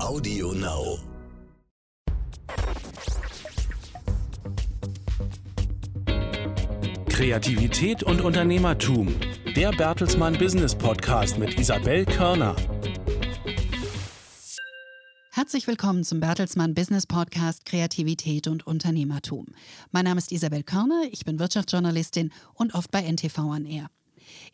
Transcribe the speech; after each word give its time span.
Audio 0.00 0.52
Now. 0.52 0.98
Kreativität 7.08 8.02
und 8.02 8.20
Unternehmertum. 8.20 9.14
Der 9.54 9.70
Bertelsmann 9.72 10.36
Business 10.38 10.74
Podcast 10.74 11.38
mit 11.38 11.58
Isabel 11.58 12.04
Körner. 12.04 12.54
Herzlich 15.32 15.66
willkommen 15.66 16.04
zum 16.04 16.20
Bertelsmann 16.20 16.74
Business 16.74 17.06
Podcast 17.06 17.64
Kreativität 17.64 18.48
und 18.48 18.66
Unternehmertum. 18.66 19.46
Mein 19.92 20.04
Name 20.04 20.18
ist 20.18 20.30
Isabel 20.30 20.62
Körner, 20.62 21.04
ich 21.10 21.24
bin 21.24 21.38
Wirtschaftsjournalistin 21.38 22.32
und 22.54 22.74
oft 22.74 22.90
bei 22.90 23.02
NTV 23.02 23.38
an 23.38 23.64
Air. 23.64 23.88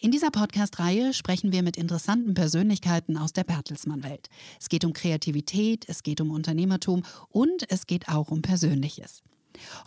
In 0.02 0.10
dieser 0.10 0.32
Podcast-Reihe 0.32 1.14
sprechen 1.14 1.52
wir 1.52 1.62
mit 1.62 1.76
interessanten 1.76 2.34
Persönlichkeiten 2.34 3.16
aus 3.16 3.32
der 3.32 3.44
Bertelsmann-Welt. 3.44 4.30
Es 4.60 4.68
geht 4.68 4.84
um 4.84 4.92
Kreativität, 4.92 5.84
es 5.88 6.02
geht 6.02 6.20
um 6.20 6.32
Unternehmertum 6.32 7.04
und 7.28 7.70
es 7.70 7.86
geht 7.86 8.08
auch 8.08 8.32
um 8.32 8.42
Persönliches. 8.42 9.22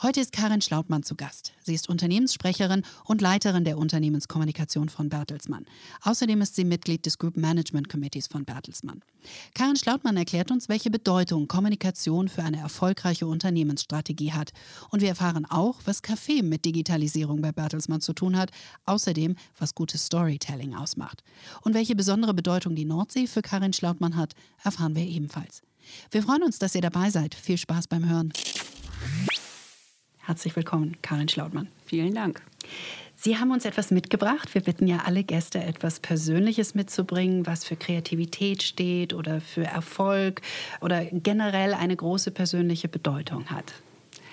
Heute 0.02 0.22
ist 0.22 0.32
Karin 0.32 0.62
Schlautmann 0.62 1.04
zu 1.04 1.16
Gast. 1.16 1.54
Sie 1.64 1.74
ist 1.74 1.90
Unternehmenssprecherin 1.90 2.84
und 3.05 3.22
Leiterin 3.22 3.64
der 3.64 3.78
Unternehmenskommunikation 3.78 4.90
von 4.90 5.10
Bertelsmann. 5.10 5.66
Außerdem 6.02 6.41
ist 6.41 6.55
sie 6.55 6.66
Mitglied 6.66 7.05
des 7.05 7.18
Group 7.18 7.38
Management 7.38 7.90
Committees 7.90 8.28
von 8.28 8.46
Bertelsmann. 8.46 9.02
Karin 9.54 9.76
Schlautmann 9.76 10.18
erklärt 10.18 10.52
uns, 10.52 10.70
welche 10.70 10.91
Bedeutung 10.91 11.48
Kommunikation 11.48 12.30
für 12.30 12.44
eine 12.44 12.58
erfolgreiche 12.58 13.28
Unternehmensstrategie 13.28 14.34
hat. 14.34 14.52
Und 14.90 15.02
wir 15.02 15.10
erfahren 15.10 15.46
auch, 15.46 15.80
was 15.86 16.02
Kaffee 16.02 16.41
mit 16.41 16.66
Digitalisierung 16.66 17.41
bei 17.41 17.52
Bertelsmann 17.52 18.02
zu 18.02 18.13
tun 18.13 18.38
hat. 18.38 18.52
Außerdem, 18.86 19.36
was 19.58 19.76
gutes 19.76 20.05
Storytelling 20.05 20.76
ausmacht. 20.76 21.24
Und 21.62 21.74
welche 21.74 21.96
besondere 21.96 22.34
Bedeutung 22.34 22.76
die 22.76 22.86
Nordsee 22.86 23.27
für 23.27 23.41
Karin 23.41 23.74
Schlautmann 23.74 24.16
hat, 24.16 24.34
erfahren 24.63 24.96
wir 24.96 25.04
ebenfalls. 25.04 25.62
Wir 26.12 26.24
freuen 26.24 26.44
uns, 26.44 26.60
dass 26.60 26.76
ihr 26.76 26.82
dabei 26.82 27.10
seid. 27.10 27.36
Viel 27.36 27.58
Spaß 27.58 27.88
beim 27.88 28.07
Hören. 28.07 28.34
Herzlich 30.26 30.55
willkommen, 30.55 30.98
Karin 31.04 31.29
Schlautmann. 31.29 31.68
Vielen 31.85 32.15
Dank. 32.15 32.41
Sie 33.15 33.37
haben 33.37 33.51
uns 33.51 33.63
etwas 33.63 33.91
mitgebracht. 33.91 34.55
Wir 34.55 34.62
bitten 34.62 34.87
ja 34.87 35.04
alle 35.05 35.23
Gäste, 35.23 35.59
etwas 35.59 35.99
Persönliches 35.99 36.73
mitzubringen, 36.73 37.45
was 37.45 37.63
für 37.63 37.76
Kreativität 37.76 38.63
steht 38.63 39.13
oder 39.13 39.40
für 39.40 39.65
Erfolg 39.65 40.41
oder 40.82 41.05
generell 41.05 41.76
eine 41.76 41.95
große 41.95 42.32
persönliche 42.32 42.87
Bedeutung 42.87 43.51
hat. 43.51 43.73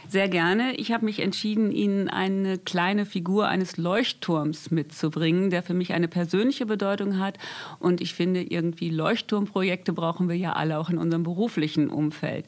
Sehr 0.08 0.30
gerne. 0.30 0.74
Ich 0.76 0.92
habe 0.92 1.04
mich 1.04 1.20
entschieden, 1.20 1.70
Ihnen 1.70 2.08
eine 2.08 2.58
kleine 2.58 3.04
Figur 3.04 3.48
eines 3.48 3.76
Leuchtturms 3.76 4.70
mitzubringen, 4.70 5.50
der 5.50 5.62
für 5.62 5.74
mich 5.74 5.92
eine 5.92 6.08
persönliche 6.08 6.64
Bedeutung 6.64 7.18
hat. 7.18 7.38
Und 7.78 8.00
ich 8.00 8.14
finde, 8.14 8.42
irgendwie 8.42 8.88
Leuchtturmprojekte 8.88 9.92
brauchen 9.92 10.28
wir 10.28 10.36
ja 10.36 10.54
alle 10.54 10.78
auch 10.78 10.88
in 10.88 10.98
unserem 10.98 11.22
beruflichen 11.22 11.88
Umfeld. 11.88 12.46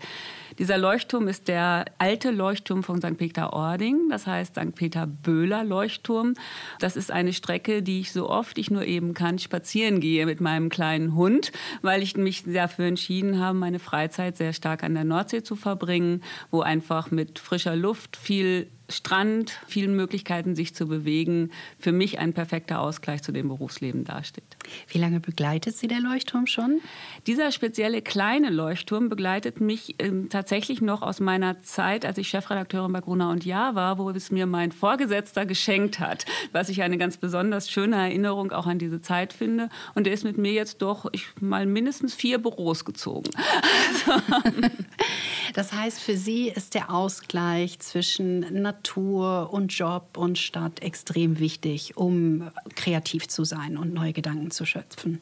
Dieser 0.59 0.79
Leuchtturm 0.79 1.27
ist 1.27 1.49
der 1.49 1.87
alte 1.99 2.31
Leuchtturm 2.31 2.85
von 2.85 3.01
St. 3.01 3.17
Peter-Ording, 3.17 4.09
das 4.09 4.27
heißt 4.27 4.55
St. 4.55 4.75
Peter-Böhler-Leuchtturm. 4.75 6.35
Das 6.79 6.97
ist 6.97 7.11
eine 7.11 7.33
Strecke, 7.33 7.83
die 7.83 8.01
ich 8.01 8.13
so 8.13 8.29
oft 8.31 8.57
ich 8.59 8.71
nur 8.71 8.85
eben 8.85 9.15
kann 9.15 9.39
spazieren 9.39 9.99
gehe 9.99 10.27
mit 10.27 10.41
meinem 10.41 10.69
kleinen 10.69 11.15
Hund, 11.15 11.51
weil 11.83 12.03
ich 12.03 12.17
mich 12.17 12.45
dafür 12.45 12.87
entschieden 12.87 13.41
habe, 13.41 13.59
meine 13.59 13.81
Freizeit 13.81 14.37
sehr 14.37 14.53
stark 14.53 14.85
an 14.85 14.95
der 14.95 15.05
Nordsee 15.05 15.43
zu 15.43 15.57
verbringen, 15.57 16.23
wo 16.51 16.61
einfach 16.61 17.11
mit 17.11 17.41
frischer 17.41 17.75
Luft 17.75 18.17
viel 18.17 18.69
Strand, 18.91 19.59
vielen 19.67 19.97
Möglichkeiten, 19.97 20.55
sich 20.55 20.75
zu 20.75 20.87
bewegen, 20.87 21.51
für 21.79 21.91
mich 21.91 22.19
ein 22.19 22.35
perfekter 22.35 22.81
Ausgleich 22.81 23.23
zu 23.23 23.33
dem 23.33 23.49
Berufsleben 23.49 24.05
dasteht. 24.05 24.45
Wie 24.89 24.99
lange 24.99 25.21
begleitet 25.21 25.75
Sie 25.75 25.89
der 25.89 26.01
Leuchtturm 26.01 26.47
schon? 26.47 26.81
Dieser 27.27 27.51
spezielle 27.51 28.03
kleine 28.03 28.51
Leuchtturm 28.51 29.09
begleitet 29.09 29.61
mich 29.61 29.99
äh, 30.03 30.11
tatsächlich 30.29 30.83
noch 30.83 31.01
aus 31.01 31.19
meiner 31.21 31.63
Zeit, 31.63 32.05
als 32.05 32.19
ich 32.19 32.29
Chefredakteurin 32.29 32.93
bei 32.93 33.01
Gruner 33.01 33.31
und 33.31 33.47
Jahr 33.47 33.75
war, 33.75 33.97
wo 33.97 34.11
es 34.11 34.31
mir 34.31 34.45
mein 34.45 34.71
Vorgesetzter 34.71 35.47
geschenkt 35.47 35.99
hat, 35.99 36.27
was 36.53 36.69
ich 36.69 36.83
eine 36.83 36.99
ganz 36.99 37.17
besonders 37.17 37.71
schöne 37.71 37.97
Erinnerung 37.97 38.53
auch 38.53 38.67
an 38.67 38.79
diese 38.79 39.01
Zeit 39.01 39.33
finde. 39.33 39.71
Und 39.95 40.05
der 40.05 40.13
ist 40.13 40.25
mit 40.25 40.37
mir 40.37 40.53
jetzt 40.53 40.83
doch 40.83 41.07
ich, 41.13 41.27
mal 41.41 41.65
mindestens 41.65 42.15
vier 42.15 42.37
Büros 42.37 42.85
gezogen. 42.85 43.31
das 45.55 45.73
heißt, 45.73 46.01
für 46.01 46.17
Sie 46.17 46.49
ist 46.49 46.75
der 46.75 46.91
Ausgleich 46.91 47.79
zwischen 47.79 48.41
Natur 48.61 48.74
und 49.51 49.73
Job 49.73 50.17
und 50.17 50.39
Stadt 50.39 50.83
extrem 50.83 51.39
wichtig, 51.39 51.97
um 51.97 52.51
kreativ 52.75 53.29
zu 53.29 53.45
sein 53.45 53.77
und 53.77 53.95
neue 53.95 54.13
Gedanken 54.13 54.51
zu 54.51 54.65
schöpfen. 54.67 55.21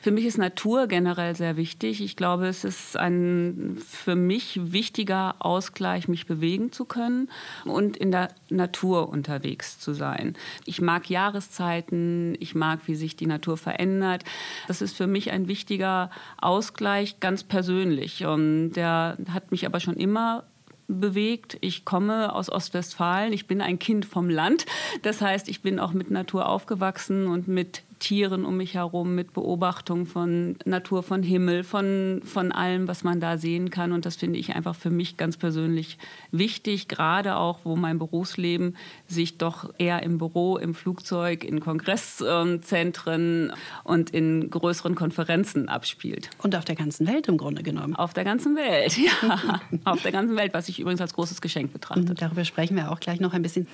Für 0.00 0.10
mich 0.10 0.24
ist 0.24 0.38
Natur 0.38 0.86
generell 0.86 1.36
sehr 1.36 1.56
wichtig. 1.56 2.00
Ich 2.00 2.16
glaube, 2.16 2.46
es 2.46 2.64
ist 2.64 2.96
ein 2.96 3.78
für 3.86 4.16
mich 4.16 4.72
wichtiger 4.72 5.36
Ausgleich, 5.38 6.08
mich 6.08 6.26
bewegen 6.26 6.72
zu 6.72 6.84
können 6.84 7.28
und 7.64 7.96
in 7.96 8.10
der 8.10 8.28
Natur 8.48 9.08
unterwegs 9.08 9.78
zu 9.78 9.94
sein. 9.94 10.34
Ich 10.64 10.80
mag 10.80 11.08
Jahreszeiten, 11.08 12.36
ich 12.40 12.54
mag, 12.54 12.80
wie 12.86 12.94
sich 12.94 13.16
die 13.16 13.26
Natur 13.26 13.56
verändert. 13.56 14.24
Das 14.68 14.82
ist 14.82 14.96
für 14.96 15.06
mich 15.06 15.30
ein 15.30 15.48
wichtiger 15.48 16.10
Ausgleich, 16.40 17.20
ganz 17.20 17.44
persönlich. 17.44 18.24
Und 18.26 18.72
der 18.72 19.16
hat 19.32 19.50
mich 19.50 19.66
aber 19.66 19.80
schon 19.80 19.96
immer 19.96 20.44
bewegt. 20.88 21.58
Ich 21.60 21.84
komme 21.84 22.34
aus 22.34 22.50
Ostwestfalen, 22.50 23.32
ich 23.32 23.46
bin 23.46 23.60
ein 23.60 23.78
Kind 23.78 24.04
vom 24.04 24.28
Land. 24.28 24.66
Das 25.02 25.20
heißt, 25.20 25.48
ich 25.48 25.62
bin 25.62 25.78
auch 25.78 25.92
mit 25.92 26.10
Natur 26.10 26.48
aufgewachsen 26.48 27.26
und 27.26 27.48
mit 27.48 27.82
Tieren 28.02 28.44
um 28.44 28.56
mich 28.56 28.74
herum, 28.74 29.14
mit 29.14 29.32
Beobachtung 29.32 30.06
von 30.06 30.56
Natur, 30.64 31.04
von 31.04 31.22
Himmel, 31.22 31.62
von, 31.62 32.20
von 32.24 32.50
allem, 32.50 32.88
was 32.88 33.04
man 33.04 33.20
da 33.20 33.38
sehen 33.38 33.70
kann. 33.70 33.92
Und 33.92 34.04
das 34.04 34.16
finde 34.16 34.40
ich 34.40 34.56
einfach 34.56 34.74
für 34.74 34.90
mich 34.90 35.16
ganz 35.16 35.36
persönlich 35.36 35.98
wichtig, 36.32 36.88
gerade 36.88 37.36
auch, 37.36 37.60
wo 37.62 37.76
mein 37.76 38.00
Berufsleben 38.00 38.76
sich 39.06 39.38
doch 39.38 39.72
eher 39.78 40.02
im 40.02 40.18
Büro, 40.18 40.56
im 40.56 40.74
Flugzeug, 40.74 41.44
in 41.44 41.60
Kongresszentren 41.60 43.52
und 43.84 44.10
in 44.10 44.50
größeren 44.50 44.96
Konferenzen 44.96 45.68
abspielt. 45.68 46.28
Und 46.42 46.56
auf 46.56 46.64
der 46.64 46.74
ganzen 46.74 47.06
Welt 47.06 47.28
im 47.28 47.38
Grunde 47.38 47.62
genommen. 47.62 47.94
Auf 47.94 48.14
der 48.14 48.24
ganzen 48.24 48.56
Welt, 48.56 48.98
ja. 48.98 49.60
auf 49.84 50.02
der 50.02 50.10
ganzen 50.10 50.36
Welt, 50.36 50.54
was 50.54 50.68
ich 50.68 50.80
übrigens 50.80 51.00
als 51.00 51.14
großes 51.14 51.40
Geschenk 51.40 51.72
betrachte. 51.72 52.00
Und 52.00 52.20
darüber 52.20 52.44
sprechen 52.44 52.76
wir 52.76 52.90
auch 52.90 52.98
gleich 52.98 53.20
noch 53.20 53.32
ein 53.32 53.42
bisschen. 53.42 53.68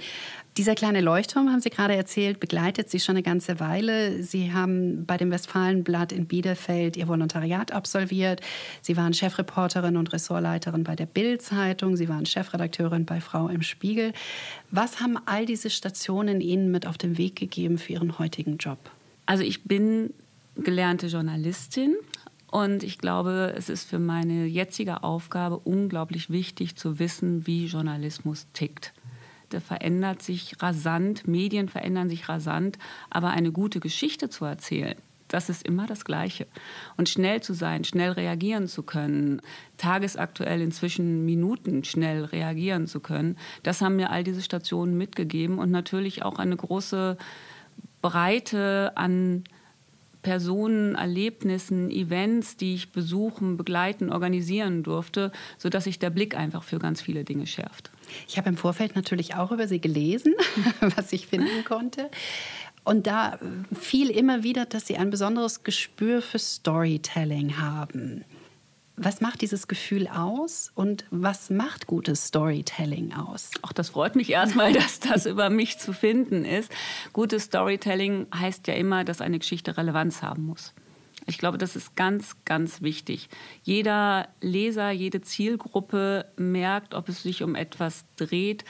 Dieser 0.56 0.74
kleine 0.74 1.00
Leuchtturm, 1.00 1.50
haben 1.50 1.60
Sie 1.60 1.70
gerade 1.70 1.94
erzählt, 1.94 2.40
begleitet 2.40 2.90
Sie 2.90 2.98
schon 2.98 3.14
eine 3.14 3.22
ganze 3.22 3.60
Weile. 3.60 4.24
Sie 4.24 4.52
haben 4.52 5.06
bei 5.06 5.16
dem 5.16 5.30
Westfalenblatt 5.30 6.10
in 6.10 6.26
Bielefeld 6.26 6.96
Ihr 6.96 7.06
Volontariat 7.06 7.70
absolviert. 7.70 8.40
Sie 8.82 8.96
waren 8.96 9.14
Chefreporterin 9.14 9.96
und 9.96 10.12
Ressortleiterin 10.12 10.82
bei 10.82 10.96
der 10.96 11.06
Bild-Zeitung. 11.06 11.96
Sie 11.96 12.08
waren 12.08 12.26
Chefredakteurin 12.26 13.04
bei 13.04 13.20
Frau 13.20 13.46
im 13.46 13.62
Spiegel. 13.62 14.12
Was 14.72 15.00
haben 15.00 15.16
all 15.26 15.46
diese 15.46 15.70
Stationen 15.70 16.40
Ihnen 16.40 16.72
mit 16.72 16.88
auf 16.88 16.98
den 16.98 17.18
Weg 17.18 17.36
gegeben 17.36 17.78
für 17.78 17.92
Ihren 17.92 18.18
heutigen 18.18 18.56
Job? 18.56 18.78
Also 19.26 19.44
ich 19.44 19.62
bin 19.62 20.12
gelernte 20.56 21.06
Journalistin 21.06 21.94
und 22.50 22.82
ich 22.82 22.98
glaube, 22.98 23.54
es 23.56 23.68
ist 23.68 23.88
für 23.88 24.00
meine 24.00 24.46
jetzige 24.46 25.04
Aufgabe 25.04 25.58
unglaublich 25.58 26.30
wichtig 26.30 26.74
zu 26.74 26.98
wissen, 26.98 27.46
wie 27.46 27.66
Journalismus 27.66 28.48
tickt 28.54 28.92
der 29.52 29.60
verändert 29.60 30.22
sich 30.22 30.60
rasant, 30.62 31.26
Medien 31.26 31.68
verändern 31.68 32.08
sich 32.08 32.28
rasant, 32.28 32.78
aber 33.10 33.30
eine 33.30 33.52
gute 33.52 33.80
Geschichte 33.80 34.28
zu 34.28 34.44
erzählen, 34.44 34.96
das 35.28 35.50
ist 35.50 35.62
immer 35.62 35.86
das 35.86 36.04
Gleiche. 36.04 36.46
Und 36.96 37.08
schnell 37.08 37.42
zu 37.42 37.52
sein, 37.52 37.84
schnell 37.84 38.12
reagieren 38.12 38.66
zu 38.66 38.82
können, 38.82 39.42
tagesaktuell 39.76 40.60
inzwischen 40.60 41.24
Minuten 41.24 41.84
schnell 41.84 42.24
reagieren 42.24 42.86
zu 42.86 43.00
können, 43.00 43.36
das 43.62 43.80
haben 43.80 43.96
mir 43.96 44.10
all 44.10 44.24
diese 44.24 44.42
Stationen 44.42 44.96
mitgegeben 44.96 45.58
und 45.58 45.70
natürlich 45.70 46.22
auch 46.22 46.38
eine 46.38 46.56
große 46.56 47.16
Breite 48.00 48.92
an 48.96 49.44
Personen, 50.22 50.94
Erlebnissen, 50.94 51.90
Events, 51.90 52.56
die 52.56 52.74
ich 52.74 52.92
besuchen, 52.92 53.56
begleiten, 53.56 54.10
organisieren 54.10 54.82
durfte, 54.82 55.30
sodass 55.58 55.84
sich 55.84 55.98
der 55.98 56.10
Blick 56.10 56.36
einfach 56.36 56.64
für 56.64 56.78
ganz 56.78 57.00
viele 57.00 57.24
Dinge 57.24 57.46
schärft. 57.46 57.90
Ich 58.26 58.38
habe 58.38 58.48
im 58.48 58.56
Vorfeld 58.56 58.96
natürlich 58.96 59.34
auch 59.34 59.52
über 59.52 59.68
Sie 59.68 59.80
gelesen, 59.80 60.34
was 60.80 61.12
ich 61.12 61.26
finden 61.26 61.64
konnte. 61.64 62.10
Und 62.84 63.06
da 63.06 63.38
fiel 63.78 64.10
immer 64.10 64.42
wieder, 64.42 64.64
dass 64.64 64.86
Sie 64.86 64.96
ein 64.96 65.10
besonderes 65.10 65.62
Gespür 65.62 66.22
für 66.22 66.38
Storytelling 66.38 67.58
haben. 67.58 68.24
Was 68.96 69.20
macht 69.20 69.42
dieses 69.42 69.68
Gefühl 69.68 70.08
aus 70.08 70.72
und 70.74 71.04
was 71.10 71.50
macht 71.50 71.86
gutes 71.86 72.26
Storytelling 72.26 73.12
aus? 73.12 73.50
Auch 73.62 73.72
das 73.72 73.90
freut 73.90 74.16
mich 74.16 74.30
erstmal, 74.30 74.72
dass 74.74 74.98
das 74.98 75.26
über 75.26 75.50
mich 75.50 75.78
zu 75.78 75.92
finden 75.92 76.44
ist. 76.44 76.72
Gutes 77.12 77.44
Storytelling 77.44 78.26
heißt 78.34 78.66
ja 78.66 78.74
immer, 78.74 79.04
dass 79.04 79.20
eine 79.20 79.38
Geschichte 79.38 79.76
Relevanz 79.76 80.22
haben 80.22 80.46
muss. 80.46 80.74
Ich 81.28 81.36
glaube, 81.36 81.58
das 81.58 81.76
ist 81.76 81.94
ganz, 81.94 82.36
ganz 82.46 82.80
wichtig. 82.80 83.28
Jeder 83.62 84.28
Leser, 84.40 84.90
jede 84.90 85.20
Zielgruppe 85.20 86.24
merkt, 86.38 86.94
ob 86.94 87.10
es 87.10 87.22
sich 87.22 87.42
um 87.42 87.54
etwas 87.54 88.06
dreht, 88.16 88.64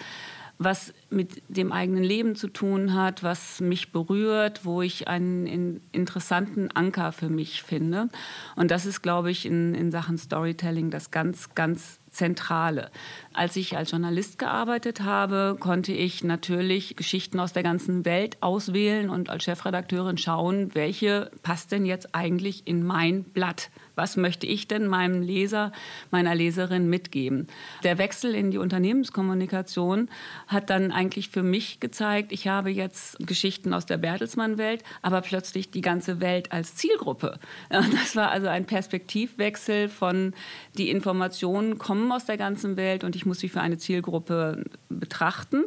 was 0.58 0.92
mit 1.08 1.42
dem 1.48 1.72
eigenen 1.72 2.02
Leben 2.02 2.34
zu 2.34 2.48
tun 2.48 2.94
hat, 2.94 3.22
was 3.22 3.60
mich 3.60 3.92
berührt, 3.92 4.64
wo 4.64 4.82
ich 4.82 5.06
einen 5.06 5.80
interessanten 5.92 6.70
Anker 6.72 7.12
für 7.12 7.28
mich 7.28 7.62
finde. 7.62 8.08
Und 8.56 8.70
das 8.70 8.84
ist, 8.84 9.02
glaube 9.02 9.30
ich, 9.30 9.46
in, 9.46 9.74
in 9.74 9.92
Sachen 9.92 10.18
Storytelling 10.18 10.90
das 10.90 11.10
ganz, 11.10 11.54
ganz 11.54 12.00
Zentrale. 12.10 12.90
Als 13.32 13.54
ich 13.56 13.76
als 13.76 13.92
Journalist 13.92 14.38
gearbeitet 14.38 15.02
habe, 15.02 15.56
konnte 15.60 15.92
ich 15.92 16.24
natürlich 16.24 16.96
Geschichten 16.96 17.38
aus 17.38 17.52
der 17.52 17.62
ganzen 17.62 18.04
Welt 18.04 18.38
auswählen 18.40 19.10
und 19.10 19.30
als 19.30 19.44
Chefredakteurin 19.44 20.18
schauen, 20.18 20.74
welche 20.74 21.30
passt 21.42 21.70
denn 21.70 21.86
jetzt 21.86 22.14
eigentlich 22.14 22.66
in 22.66 22.84
mein 22.84 23.22
Blatt 23.22 23.70
was 23.98 24.16
möchte 24.16 24.46
ich 24.46 24.68
denn 24.68 24.86
meinem 24.86 25.20
Leser, 25.20 25.72
meiner 26.10 26.34
Leserin 26.34 26.88
mitgeben. 26.88 27.48
Der 27.82 27.98
Wechsel 27.98 28.34
in 28.34 28.50
die 28.50 28.58
Unternehmenskommunikation 28.58 30.08
hat 30.46 30.70
dann 30.70 30.92
eigentlich 30.92 31.28
für 31.28 31.42
mich 31.42 31.80
gezeigt, 31.80 32.32
ich 32.32 32.48
habe 32.48 32.70
jetzt 32.70 33.18
Geschichten 33.26 33.74
aus 33.74 33.84
der 33.84 33.98
Bertelsmann-Welt, 33.98 34.84
aber 35.02 35.20
plötzlich 35.20 35.70
die 35.70 35.82
ganze 35.82 36.20
Welt 36.20 36.52
als 36.52 36.76
Zielgruppe. 36.76 37.38
Das 37.98 38.14
war 38.14 38.30
also 38.30 38.46
ein 38.46 38.64
Perspektivwechsel 38.64 39.88
von 39.88 40.32
die 40.76 40.90
Informationen 40.90 41.78
kommen 41.78 42.12
aus 42.12 42.26
der 42.26 42.36
ganzen 42.36 42.76
Welt 42.76 43.02
und 43.02 43.16
ich 43.16 43.26
muss 43.26 43.40
sie 43.40 43.48
für 43.48 43.60
eine 43.60 43.76
Zielgruppe 43.76 44.64
betrachten 44.88 45.64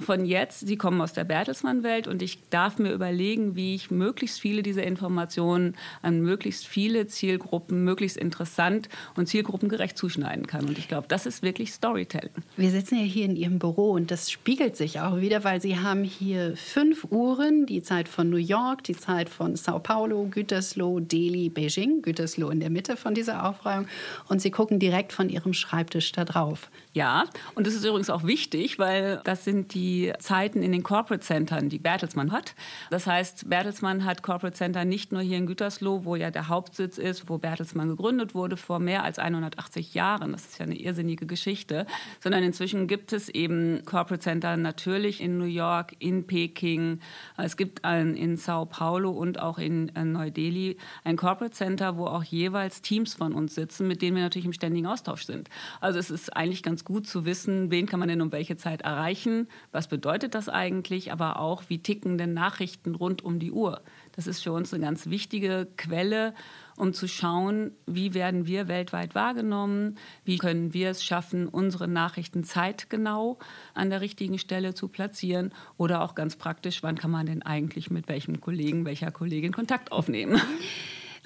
von 0.00 0.24
jetzt, 0.24 0.66
sie 0.66 0.76
kommen 0.76 1.00
aus 1.00 1.12
der 1.12 1.24
Bertelsmann-Welt 1.24 2.08
und 2.08 2.22
ich 2.22 2.48
darf 2.50 2.78
mir 2.78 2.92
überlegen, 2.92 3.56
wie 3.56 3.74
ich 3.74 3.90
möglichst 3.90 4.40
viele 4.40 4.62
dieser 4.62 4.84
Informationen 4.84 5.76
an 6.02 6.20
möglichst 6.20 6.66
viele 6.66 7.06
Zielgruppen 7.06 7.71
möglichst 7.72 8.16
interessant 8.16 8.88
und 9.16 9.26
zielgruppengerecht 9.26 9.96
zuschneiden 9.96 10.46
kann. 10.46 10.66
Und 10.66 10.78
ich 10.78 10.88
glaube, 10.88 11.06
das 11.08 11.26
ist 11.26 11.42
wirklich 11.42 11.72
Storytelling. 11.72 12.32
Wir 12.56 12.70
sitzen 12.70 12.98
ja 12.98 13.04
hier 13.04 13.24
in 13.24 13.36
Ihrem 13.36 13.58
Büro 13.58 13.92
und 13.92 14.10
das 14.10 14.30
spiegelt 14.30 14.76
sich 14.76 15.00
auch 15.00 15.18
wieder, 15.18 15.44
weil 15.44 15.60
Sie 15.60 15.78
haben 15.78 16.04
hier 16.04 16.56
fünf 16.56 17.06
Uhren, 17.10 17.66
die 17.66 17.82
Zeit 17.82 18.08
von 18.08 18.30
New 18.30 18.36
York, 18.36 18.84
die 18.84 18.96
Zeit 18.96 19.28
von 19.28 19.56
Sao 19.56 19.78
Paulo, 19.78 20.28
Gütersloh, 20.30 21.00
Delhi, 21.00 21.48
Beijing, 21.48 22.02
Gütersloh 22.02 22.50
in 22.50 22.60
der 22.60 22.70
Mitte 22.70 22.96
von 22.96 23.14
dieser 23.14 23.48
Aufreihung 23.48 23.86
und 24.28 24.40
Sie 24.40 24.50
gucken 24.50 24.78
direkt 24.78 25.12
von 25.12 25.28
Ihrem 25.28 25.52
Schreibtisch 25.52 26.12
da 26.12 26.24
drauf. 26.24 26.70
Ja, 26.92 27.24
und 27.54 27.66
das 27.66 27.74
ist 27.74 27.84
übrigens 27.84 28.10
auch 28.10 28.24
wichtig, 28.24 28.78
weil 28.78 29.20
das 29.24 29.44
sind 29.44 29.72
die 29.72 30.12
Zeiten 30.18 30.62
in 30.62 30.72
den 30.72 30.82
Corporate 30.82 31.24
Centern, 31.24 31.68
die 31.68 31.78
Bertelsmann 31.78 32.32
hat. 32.32 32.54
Das 32.90 33.06
heißt, 33.06 33.48
Bertelsmann 33.48 34.04
hat 34.04 34.22
Corporate 34.22 34.56
Center 34.56 34.84
nicht 34.84 35.10
nur 35.12 35.22
hier 35.22 35.38
in 35.38 35.46
Gütersloh, 35.46 36.04
wo 36.04 36.16
ja 36.16 36.30
der 36.30 36.48
Hauptsitz 36.48 36.98
ist, 36.98 37.30
wo 37.30 37.38
Bertelsmann 37.38 37.61
gegründet 37.70 38.34
wurde 38.34 38.56
vor 38.56 38.78
mehr 38.78 39.04
als 39.04 39.18
180 39.18 39.94
Jahren. 39.94 40.32
Das 40.32 40.46
ist 40.46 40.58
ja 40.58 40.66
eine 40.66 40.76
irrsinnige 40.76 41.26
Geschichte. 41.26 41.86
Sondern 42.20 42.42
inzwischen 42.42 42.86
gibt 42.86 43.12
es 43.12 43.28
eben 43.28 43.84
Corporate 43.84 44.22
Center 44.22 44.56
natürlich 44.56 45.20
in 45.20 45.38
New 45.38 45.44
York, 45.44 45.94
in 45.98 46.26
Peking. 46.26 47.00
Es 47.36 47.56
gibt 47.56 47.84
ein 47.84 48.14
in 48.16 48.36
Sao 48.36 48.66
Paulo 48.66 49.10
und 49.10 49.40
auch 49.40 49.58
in 49.58 49.94
äh, 49.94 50.04
Neu-Delhi 50.04 50.76
ein 51.04 51.16
Corporate 51.16 51.54
Center, 51.54 51.96
wo 51.96 52.06
auch 52.06 52.24
jeweils 52.24 52.82
Teams 52.82 53.14
von 53.14 53.32
uns 53.32 53.54
sitzen, 53.54 53.88
mit 53.88 54.02
denen 54.02 54.16
wir 54.16 54.22
natürlich 54.22 54.46
im 54.46 54.52
ständigen 54.52 54.86
Austausch 54.86 55.24
sind. 55.24 55.48
Also 55.80 55.98
es 55.98 56.10
ist 56.10 56.36
eigentlich 56.36 56.62
ganz 56.62 56.84
gut 56.84 57.06
zu 57.06 57.24
wissen, 57.24 57.70
wen 57.70 57.86
kann 57.86 58.00
man 58.00 58.08
denn 58.08 58.20
um 58.20 58.32
welche 58.32 58.56
Zeit 58.56 58.82
erreichen, 58.82 59.48
was 59.70 59.88
bedeutet 59.88 60.34
das 60.34 60.48
eigentlich, 60.48 61.12
aber 61.12 61.38
auch, 61.38 61.64
wie 61.68 61.78
ticken 61.78 62.18
denn 62.18 62.34
Nachrichten 62.34 62.94
rund 62.94 63.22
um 63.24 63.38
die 63.38 63.52
Uhr. 63.52 63.82
Das 64.12 64.26
ist 64.26 64.42
für 64.42 64.52
uns 64.52 64.72
eine 64.72 64.84
ganz 64.84 65.06
wichtige 65.06 65.66
Quelle, 65.76 66.34
um 66.76 66.92
zu 66.92 67.08
schauen, 67.08 67.72
wie 67.86 68.14
werden 68.14 68.46
wir 68.46 68.68
weltweit 68.68 69.14
wahrgenommen, 69.14 69.96
wie 70.24 70.38
können 70.38 70.74
wir 70.74 70.90
es 70.90 71.04
schaffen, 71.04 71.48
unsere 71.48 71.88
Nachrichten 71.88 72.44
zeitgenau 72.44 73.38
an 73.74 73.90
der 73.90 74.00
richtigen 74.00 74.38
Stelle 74.38 74.74
zu 74.74 74.88
platzieren 74.88 75.52
oder 75.76 76.02
auch 76.02 76.14
ganz 76.14 76.36
praktisch, 76.36 76.82
wann 76.82 76.98
kann 76.98 77.10
man 77.10 77.26
denn 77.26 77.42
eigentlich 77.42 77.90
mit 77.90 78.08
welchem 78.08 78.40
Kollegen, 78.40 78.84
welcher 78.84 79.10
Kollegin 79.10 79.52
Kontakt 79.52 79.92
aufnehmen. 79.92 80.40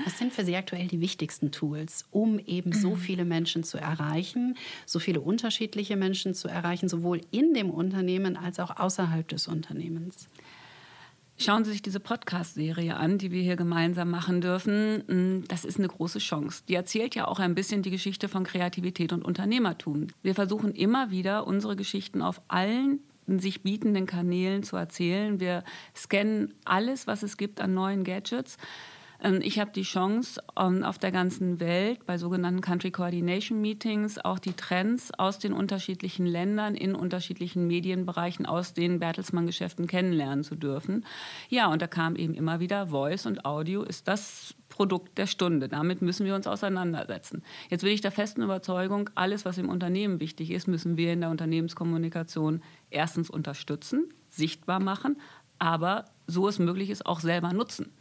Was 0.05 0.19
sind 0.19 0.33
für 0.33 0.45
Sie 0.45 0.55
aktuell 0.57 0.89
die 0.89 1.01
wichtigsten 1.01 1.53
Tools, 1.53 2.05
um 2.11 2.39
eben 2.39 2.73
so 2.73 2.91
mhm. 2.91 2.97
viele 2.97 3.25
Menschen 3.25 3.65
zu 3.65 3.79
erreichen, 3.79 4.57
so 4.85 4.99
viele 4.99 5.23
unterschiedliche 5.23 5.97
Menschen 5.97 6.35
zu 6.35 6.49
erreichen, 6.49 6.91
sowohl 6.91 7.23
in 7.31 7.55
dem 7.55 7.71
Unternehmen 7.71 8.37
als 8.37 8.61
auch 8.61 8.77
außerhalb 8.77 9.27
des 9.27 9.49
Unternehmens? 9.49 10.29
Schauen 11.39 11.65
Sie 11.65 11.73
sich 11.73 11.83
diese 11.83 12.01
Podcast-Serie 12.01 12.97
an, 12.97 13.19
die 13.19 13.31
wir 13.31 13.43
hier 13.43 13.57
gemeinsam 13.57 14.11
machen 14.11 14.41
dürfen. 14.41 15.05
Mm, 15.07 15.45
das 15.49 15.67
ist 15.67 15.79
eine 15.79 15.89
große 15.89 16.19
Chance. 16.19 16.63
Die 16.67 16.75
erzählt 16.75 17.15
ja 17.15 17.29
auch 17.29 17.39
ein 17.41 17.55
bisschen 17.55 17.83
die 17.83 17.91
Geschichte 17.91 18.29
von 18.29 18.45
Kreativität 18.45 19.13
und 19.13 19.23
Unternehmertum. 19.23 20.07
Wir 20.23 20.35
versuchen 20.35 20.75
immer 20.75 21.11
wieder, 21.11 21.47
unsere 21.47 21.77
Geschichten 21.77 22.23
auf 22.23 22.41
allen 22.49 23.01
sich 23.27 23.63
bietenden 23.63 24.07
Kanälen 24.07 24.63
zu 24.63 24.77
erzählen. 24.77 25.39
Wir 25.39 25.63
scannen 25.95 26.55
alles, 26.65 27.07
was 27.07 27.23
es 27.23 27.37
gibt 27.37 27.61
an 27.61 27.75
neuen 27.75 28.05
Gadgets 28.05 28.57
ich 29.41 29.59
habe 29.59 29.71
die 29.71 29.83
Chance, 29.83 30.41
ähm, 30.59 30.83
auf 30.83 30.99
der 30.99 31.11
ganzen 31.11 31.59
Welt 31.59 32.05
bei 32.07 32.19
sogenannten 32.19 32.61
Country 32.61 32.91
Coordination 32.91 33.61
Meetings 33.61 34.19
auch 34.19 34.39
die 34.39 34.53
Trends 34.53 35.11
aus 35.19 35.39
den 35.39 35.53
unterschiedlichen 35.53 36.27
Ländern 36.27 36.75
in 36.75 36.95
unterschiedlichen 36.95 37.67
Medienbereichen 37.67 38.47
aus 38.47 38.75
den 38.75 38.99
Bertelsmann-Geschäften 38.99 39.87
kennenlernen 39.87 40.45
zu 40.45 40.55
dürfen. 40.55 41.05
Ja, 41.49 41.69
und 41.69 41.81
da 41.81 41.87
kam 41.87 42.17
eben 42.17 42.35
immer 42.35 42.61
wieder 42.61 42.89
Voice 42.89 43.27
und 43.27 43.45
Audio 43.45 43.83
ist 43.83 44.07
das 44.07 44.55
Produkt 44.69 45.17
der 45.17 45.27
Stunde. 45.27 45.69
Damit 45.69 46.03
müssen 46.03 46.27
wir 46.27 46.35
uns 46.35 46.47
auseinandersetzen. 46.47 47.43
Jetzt 47.71 47.83
bin 47.83 47.93
ich 47.93 48.03
der 48.03 48.13
festen 48.13 48.43
Überzeugung, 48.43 49.09
alles, 49.15 49.45
was 49.45 49.57
im 49.57 49.71
Unternehmen 49.71 50.21
wichtig 50.21 50.51
ist, 50.51 50.69
müssen 50.69 50.97
wir 50.97 51.13
in 51.13 51.21
der 51.21 51.31
Unternehmenskommunikation 51.31 52.63
erstens 52.91 53.31
unterstützen, 53.31 54.13
sichtbar 54.29 54.81
machen, 54.81 55.17
aber 55.59 56.05
so 56.27 56.49
es 56.49 56.59
möglich 56.59 56.91
ist, 56.91 57.07
auch 57.07 57.21
selber 57.21 57.53
nutzen. 57.53 57.93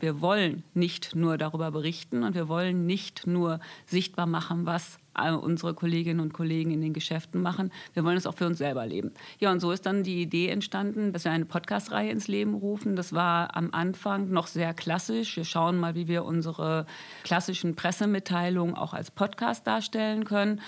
Wir 0.00 0.20
wollen 0.20 0.64
nicht 0.74 1.14
nur 1.14 1.38
darüber 1.38 1.70
berichten 1.70 2.22
und 2.22 2.34
wir 2.34 2.48
wollen 2.48 2.86
nicht 2.86 3.26
nur 3.26 3.60
sichtbar 3.86 4.26
machen, 4.26 4.66
was 4.66 4.98
unsere 5.42 5.74
Kolleginnen 5.74 6.20
und 6.20 6.32
Kollegen 6.32 6.70
in 6.70 6.80
den 6.80 6.92
Geschäften 6.94 7.42
machen. 7.42 7.70
Wir 7.92 8.04
wollen 8.04 8.16
es 8.16 8.26
auch 8.26 8.34
für 8.34 8.46
uns 8.46 8.58
selber 8.58 8.86
leben. 8.86 9.12
Ja, 9.38 9.52
und 9.52 9.60
so 9.60 9.70
ist 9.72 9.84
dann 9.84 10.02
die 10.02 10.22
Idee 10.22 10.48
entstanden, 10.48 11.12
dass 11.12 11.24
wir 11.24 11.32
eine 11.32 11.44
Podcast-Reihe 11.44 12.10
ins 12.10 12.28
Leben 12.28 12.54
rufen. 12.54 12.96
Das 12.96 13.12
war 13.12 13.54
am 13.56 13.70
Anfang 13.72 14.30
noch 14.30 14.46
sehr 14.46 14.72
klassisch. 14.72 15.36
Wir 15.36 15.44
schauen 15.44 15.78
mal, 15.78 15.94
wie 15.94 16.08
wir 16.08 16.24
unsere 16.24 16.86
klassischen 17.22 17.74
Pressemitteilungen 17.74 18.74
auch 18.74 18.94
als 18.94 19.10
Podcast 19.10 19.66
darstellen 19.66 20.24
können. 20.24 20.60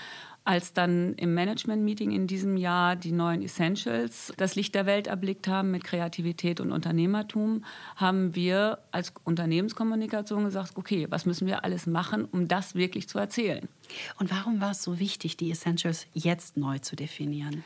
Als 0.44 0.72
dann 0.72 1.14
im 1.14 1.34
Management-Meeting 1.34 2.10
in 2.10 2.26
diesem 2.26 2.56
Jahr 2.56 2.96
die 2.96 3.12
neuen 3.12 3.42
Essentials 3.42 4.32
das 4.36 4.56
Licht 4.56 4.74
der 4.74 4.86
Welt 4.86 5.06
erblickt 5.06 5.46
haben 5.46 5.70
mit 5.70 5.84
Kreativität 5.84 6.58
und 6.58 6.72
Unternehmertum, 6.72 7.64
haben 7.94 8.34
wir 8.34 8.78
als 8.90 9.12
Unternehmenskommunikation 9.22 10.44
gesagt, 10.44 10.76
okay, 10.76 11.06
was 11.10 11.26
müssen 11.26 11.46
wir 11.46 11.64
alles 11.64 11.86
machen, 11.86 12.24
um 12.24 12.48
das 12.48 12.74
wirklich 12.74 13.08
zu 13.08 13.18
erzählen? 13.18 13.68
Und 14.18 14.32
warum 14.32 14.60
war 14.60 14.72
es 14.72 14.82
so 14.82 14.98
wichtig, 14.98 15.36
die 15.36 15.50
Essentials 15.50 16.06
jetzt 16.12 16.56
neu 16.56 16.78
zu 16.80 16.96
definieren? 16.96 17.62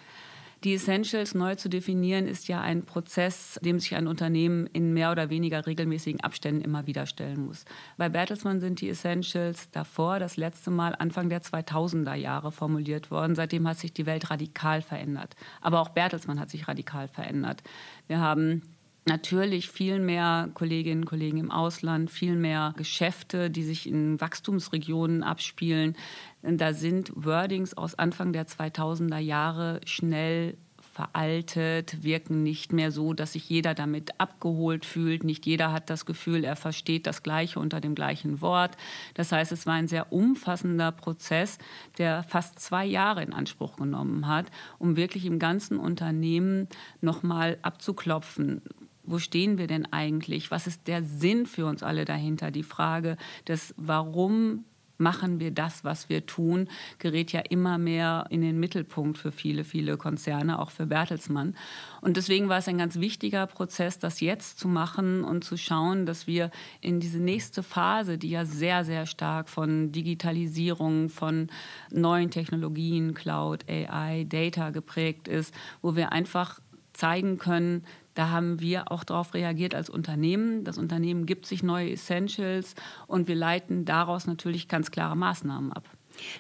Die 0.65 0.75
Essentials 0.75 1.35
neu 1.35 1.55
zu 1.55 1.69
definieren, 1.69 2.27
ist 2.27 2.49
ja 2.49 2.63
ein 2.63 2.85
Prozess, 2.85 3.61
dem 3.63 3.79
sich 3.79 3.95
ein 3.95 4.07
Unternehmen 4.07 4.67
in 4.67 4.95
mehr 4.95 5.13
oder 5.13 5.29
weniger 5.29 5.67
regelmäßigen 5.67 6.23
Abständen 6.23 6.63
immer 6.63 6.87
wieder 6.87 7.05
stellen 7.07 7.45
muss. 7.45 7.67
Bei 7.99 8.09
Bertelsmann 8.09 8.61
sind 8.61 8.81
die 8.81 8.89
Essentials 8.89 9.71
davor 9.71 10.19
das 10.19 10.39
letzte 10.39 10.71
Mal 10.71 10.95
Anfang 10.99 11.29
der 11.29 11.43
2000er 11.43 12.15
Jahre 12.15 12.53
formuliert 12.53 13.11
worden. 13.11 13.35
Seitdem 13.35 13.69
hat 13.69 13.79
sich 13.79 13.93
die 13.93 14.07
Welt 14.07 14.31
radikal 14.31 14.81
verändert. 14.81 15.37
Aber 15.61 15.81
auch 15.81 15.91
Bertelsmann 15.91 16.41
hat 16.41 16.51
sich 16.51 16.67
radikal 16.67 17.07
verändert. 17.07 17.63
Wir 18.07 18.19
haben 18.21 18.63
natürlich 19.07 19.71
viel 19.71 19.99
mehr 19.99 20.51
Kolleginnen 20.55 21.03
und 21.03 21.09
Kollegen 21.09 21.39
im 21.39 21.51
Ausland, 21.51 22.11
viel 22.11 22.35
mehr 22.35 22.75
Geschäfte, 22.77 23.51
die 23.51 23.63
sich 23.63 23.89
in 23.89 24.21
Wachstumsregionen 24.21 25.23
abspielen. 25.23 25.97
Da 26.43 26.73
sind 26.73 27.13
Wordings 27.15 27.75
aus 27.75 27.95
Anfang 27.95 28.33
der 28.33 28.47
2000er 28.47 29.19
Jahre 29.19 29.81
schnell 29.87 30.57
veraltet, 30.97 32.03
wirken 32.03 32.43
nicht 32.43 32.73
mehr 32.73 32.91
so, 32.91 33.13
dass 33.13 33.35
sich 33.35 33.51
jeder 33.51 33.75
damit 33.75 34.19
abgeholt 34.19 34.87
fühlt. 34.87 35.25
Nicht 35.25 35.45
jeder 35.45 35.71
hat 35.71 35.91
das 35.91 36.07
Gefühl, 36.07 36.43
er 36.43 36.57
versteht 36.57 37.07
das 37.07 37.23
Gleiche 37.23 37.61
unter 37.61 37.83
dem 37.83 37.95
gleichen 37.95 38.41
Wort. 38.41 38.79
Das 39.13 39.31
heißt, 39.31 39.53
es 39.53 39.67
war 39.67 39.75
ein 39.75 39.89
sehr 39.89 40.11
umfassender 40.11 40.93
Prozess, 40.93 41.59
der 41.99 42.23
fast 42.23 42.59
zwei 42.61 42.87
Jahre 42.87 43.23
in 43.23 43.35
Anspruch 43.35 43.77
genommen 43.77 44.27
hat, 44.27 44.47
um 44.79 44.97
wirklich 44.97 45.27
im 45.27 45.39
ganzen 45.39 45.79
Unternehmen 45.79 46.67
nochmal 47.03 47.59
abzuklopfen 47.61 48.63
wo 49.07 49.19
stehen 49.19 49.59
wir 49.59 49.67
denn 49.67 49.93
eigentlich? 49.93 50.51
Was 50.51 50.67
ist 50.67 50.87
der 50.87 51.03
Sinn 51.03 51.47
für 51.47 51.67
uns 51.67 51.83
alle 51.83 52.05
dahinter? 52.05 52.51
Die 52.51 52.63
Frage 52.63 53.17
des 53.47 53.75
Warum 53.77 54.65
machen 54.99 55.41
wir 55.41 55.51
das, 55.51 55.85
was 55.85 56.09
wir 56.09 56.27
tun, 56.27 56.69
gerät 56.99 57.33
ja 57.33 57.41
immer 57.41 57.79
mehr 57.79 58.27
in 58.31 58.41
den 58.41 58.59
Mittelpunkt 58.59 59.19
für 59.19 59.33
viele, 59.33 59.65
viele 59.65 59.97
Konzerne, 59.97 60.59
auch 60.59 60.71
für 60.71 60.87
Bertelsmann. 60.87 61.55
Und 62.01 62.17
deswegen 62.17 62.49
war 62.49 62.59
es 62.59 62.69
ein 62.69 62.79
ganz 62.79 62.99
wichtiger 62.99 63.47
Prozess, 63.47 63.99
das 63.99 64.21
jetzt 64.21 64.59
zu 64.59 64.69
machen 64.69 65.25
und 65.25 65.45
zu 65.45 65.57
schauen, 65.57 66.07
dass 66.07 66.27
wir 66.27 66.51
in 66.81 67.01
diese 67.01 67.19
nächste 67.19 67.63
Phase, 67.63 68.19
die 68.19 68.31
ja 68.31 68.45
sehr, 68.45 68.85
sehr 68.85 69.07
stark 69.07 69.49
von 69.49 69.93
Digitalisierung, 69.93 71.09
von 71.09 71.49
neuen 71.91 72.31
Technologien, 72.31 73.15
Cloud, 73.15 73.65
AI, 73.69 74.25
Data 74.29 74.71
geprägt 74.71 75.29
ist, 75.29 75.55
wo 75.83 75.97
wir 75.97 76.13
einfach 76.13 76.61
zeigen 76.93 77.37
können, 77.37 77.85
da 78.17 78.31
haben 78.31 78.61
wir 78.61 78.91
auch 78.91 79.05
darauf 79.05 79.35
reagiert 79.35 79.75
als 79.75 79.91
Unternehmen. 79.91 80.65
Das 80.65 80.79
Unternehmen 80.79 81.27
gibt 81.27 81.47
sich 81.47 81.63
neue 81.63 81.93
Essentials 81.93 82.75
und 83.07 83.29
wir 83.29 83.35
leiten 83.35 83.85
daraus 83.85 84.27
natürlich 84.27 84.69
ganz 84.69 84.91
klare 84.91 85.17
Maßnahmen 85.17 85.73
ab. 85.73 85.85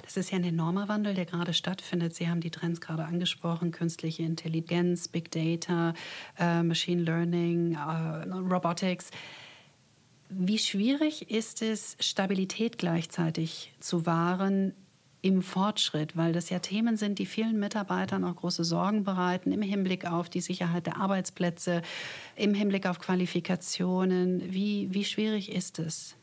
Das 0.02 0.16
ist 0.16 0.30
ja 0.30 0.38
ein 0.38 0.44
enormer 0.44 0.88
Wandel, 0.88 1.12
der 1.12 1.26
gerade 1.26 1.52
stattfindet. 1.52 2.14
Sie 2.14 2.28
haben 2.30 2.40
die 2.40 2.50
Trends 2.50 2.80
gerade 2.80 3.04
angesprochen, 3.04 3.72
künstliche 3.72 4.22
Intelligenz, 4.22 5.06
Big 5.06 5.30
Data, 5.30 5.92
äh, 6.38 6.62
Machine 6.62 7.02
Learning, 7.02 7.74
äh, 7.74 8.32
Robotics. 8.32 9.10
Wie 10.30 10.58
schwierig 10.58 11.30
ist 11.30 11.60
es, 11.60 11.98
Stabilität 12.00 12.78
gleichzeitig 12.78 13.74
zu 13.80 14.06
wahren 14.06 14.72
im 15.26 15.42
Fortschritt, 15.42 16.16
weil 16.16 16.32
das 16.32 16.50
ja 16.50 16.60
Themen 16.60 16.96
sind, 16.96 17.18
die 17.18 17.26
vielen 17.26 17.58
Mitarbeitern 17.58 18.22
auch 18.22 18.36
große 18.36 18.62
Sorgen 18.62 19.02
bereiten 19.02 19.50
im 19.50 19.62
Hinblick 19.62 20.06
auf 20.06 20.28
die 20.28 20.40
Sicherheit 20.40 20.86
der 20.86 20.98
Arbeitsplätze, 20.98 21.82
im 22.36 22.54
Hinblick 22.54 22.86
auf 22.86 23.00
Qualifikationen. 23.00 24.52
Wie, 24.52 24.88
wie 24.92 25.04
schwierig 25.04 25.50
ist 25.52 25.80
es? 25.80 26.16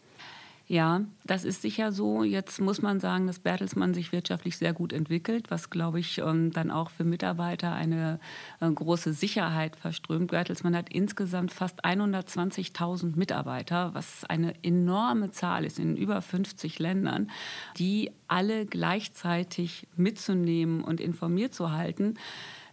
Ja, 0.65 1.01
das 1.25 1.43
ist 1.43 1.61
sicher 1.61 1.91
so. 1.91 2.23
Jetzt 2.23 2.61
muss 2.61 2.81
man 2.81 3.01
sagen, 3.01 3.27
dass 3.27 3.39
Bertelsmann 3.39 3.93
sich 3.93 4.13
wirtschaftlich 4.13 4.57
sehr 4.57 4.71
gut 4.71 4.93
entwickelt, 4.93 5.51
was, 5.51 5.69
glaube 5.69 5.99
ich, 5.99 6.19
ähm, 6.19 6.51
dann 6.51 6.71
auch 6.71 6.89
für 6.89 7.03
Mitarbeiter 7.03 7.73
eine 7.73 8.19
äh, 8.61 8.71
große 8.71 9.11
Sicherheit 9.11 9.75
verströmt. 9.75 10.31
Bertelsmann 10.31 10.75
hat 10.75 10.87
insgesamt 10.89 11.51
fast 11.51 11.83
120.000 11.83 13.17
Mitarbeiter, 13.17 13.93
was 13.93 14.23
eine 14.23 14.53
enorme 14.63 15.31
Zahl 15.31 15.65
ist 15.65 15.79
in 15.79 15.97
über 15.97 16.21
50 16.21 16.79
Ländern, 16.79 17.29
die 17.77 18.11
alle 18.29 18.65
gleichzeitig 18.65 19.89
mitzunehmen 19.97 20.81
und 20.81 21.01
informiert 21.01 21.53
zu 21.53 21.73
halten. 21.73 22.13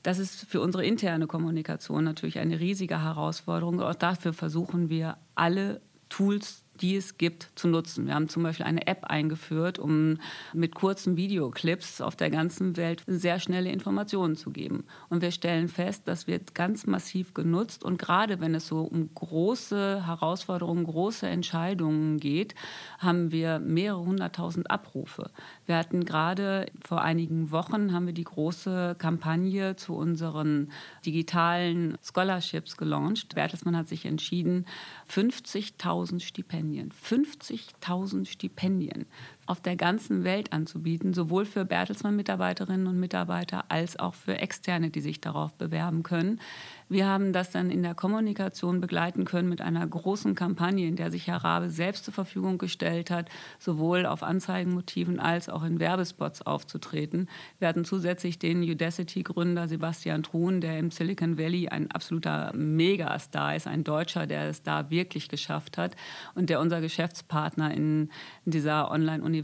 Das 0.04 0.20
ist 0.20 0.48
für 0.48 0.60
unsere 0.60 0.86
interne 0.86 1.26
Kommunikation 1.26 2.04
natürlich 2.04 2.38
eine 2.38 2.60
riesige 2.60 3.02
Herausforderung. 3.02 3.82
Auch 3.82 3.96
dafür 3.96 4.32
versuchen 4.32 4.90
wir 4.90 5.18
alle 5.34 5.80
Tools 6.08 6.59
die 6.80 6.96
es 6.96 7.18
gibt, 7.18 7.50
zu 7.54 7.68
nutzen. 7.68 8.06
Wir 8.06 8.14
haben 8.14 8.28
zum 8.28 8.42
Beispiel 8.42 8.66
eine 8.66 8.86
App 8.86 9.04
eingeführt, 9.04 9.78
um 9.78 10.18
mit 10.52 10.74
kurzen 10.74 11.16
Videoclips 11.16 12.00
auf 12.00 12.16
der 12.16 12.30
ganzen 12.30 12.76
Welt 12.76 13.02
sehr 13.06 13.38
schnelle 13.38 13.70
Informationen 13.70 14.36
zu 14.36 14.50
geben. 14.50 14.84
Und 15.08 15.22
wir 15.22 15.30
stellen 15.30 15.68
fest, 15.68 16.02
das 16.06 16.26
wird 16.26 16.54
ganz 16.54 16.86
massiv 16.86 17.34
genutzt. 17.34 17.84
Und 17.84 17.98
gerade 17.98 18.40
wenn 18.40 18.54
es 18.54 18.66
so 18.66 18.82
um 18.82 19.14
große 19.14 20.06
Herausforderungen, 20.06 20.84
große 20.84 21.26
Entscheidungen 21.26 22.18
geht, 22.18 22.54
haben 22.98 23.32
wir 23.32 23.58
mehrere 23.58 24.04
hunderttausend 24.04 24.70
Abrufe. 24.70 25.30
Wir 25.66 25.76
hatten 25.76 26.04
gerade 26.04 26.66
vor 26.82 27.02
einigen 27.02 27.50
Wochen 27.50 27.92
haben 27.92 28.06
wir 28.06 28.14
die 28.14 28.24
große 28.24 28.96
Kampagne 28.98 29.76
zu 29.76 29.94
unseren 29.94 30.70
digitalen 31.04 31.96
Scholarships 32.02 32.76
gelauncht. 32.76 33.34
Bertelsmann 33.34 33.76
hat 33.76 33.88
sich 33.88 34.06
entschieden, 34.06 34.66
50.000 35.10 36.20
Stipendien, 36.20 36.69
50.000 36.78 38.24
Stipendien 38.24 39.06
auf 39.46 39.60
der 39.60 39.76
ganzen 39.76 40.24
Welt 40.24 40.52
anzubieten, 40.52 41.12
sowohl 41.12 41.44
für 41.44 41.64
Bertelsmann-Mitarbeiterinnen 41.64 42.86
und 42.86 43.00
Mitarbeiter 43.00 43.64
als 43.68 43.98
auch 43.98 44.14
für 44.14 44.38
Externe, 44.38 44.90
die 44.90 45.00
sich 45.00 45.20
darauf 45.20 45.52
bewerben 45.54 46.02
können. 46.02 46.40
Wir 46.88 47.06
haben 47.06 47.32
das 47.32 47.52
dann 47.52 47.70
in 47.70 47.84
der 47.84 47.94
Kommunikation 47.94 48.80
begleiten 48.80 49.24
können 49.24 49.48
mit 49.48 49.60
einer 49.60 49.86
großen 49.86 50.34
Kampagne, 50.34 50.88
in 50.88 50.96
der 50.96 51.12
sich 51.12 51.28
Herr 51.28 51.44
Rabe 51.44 51.70
selbst 51.70 52.04
zur 52.04 52.12
Verfügung 52.12 52.58
gestellt 52.58 53.10
hat, 53.10 53.28
sowohl 53.60 54.06
auf 54.06 54.24
Anzeigenmotiven 54.24 55.20
als 55.20 55.48
auch 55.48 55.62
in 55.62 55.78
Werbespots 55.78 56.42
aufzutreten. 56.42 57.28
Wir 57.60 57.68
hatten 57.68 57.84
zusätzlich 57.84 58.40
den 58.40 58.62
Udacity-Gründer 58.62 59.68
Sebastian 59.68 60.24
Truhn, 60.24 60.60
der 60.60 60.80
im 60.80 60.90
Silicon 60.90 61.38
Valley 61.38 61.68
ein 61.68 61.90
absoluter 61.92 62.52
Megastar 62.56 63.54
ist, 63.54 63.68
ein 63.68 63.84
Deutscher, 63.84 64.26
der 64.26 64.48
es 64.48 64.64
da 64.64 64.90
wirklich 64.90 65.28
geschafft 65.28 65.78
hat 65.78 65.94
und 66.34 66.50
der 66.50 66.58
unser 66.58 66.80
Geschäftspartner 66.80 67.72
in, 67.72 68.10
dieser 68.44 68.90
Online-Universität 68.90 69.39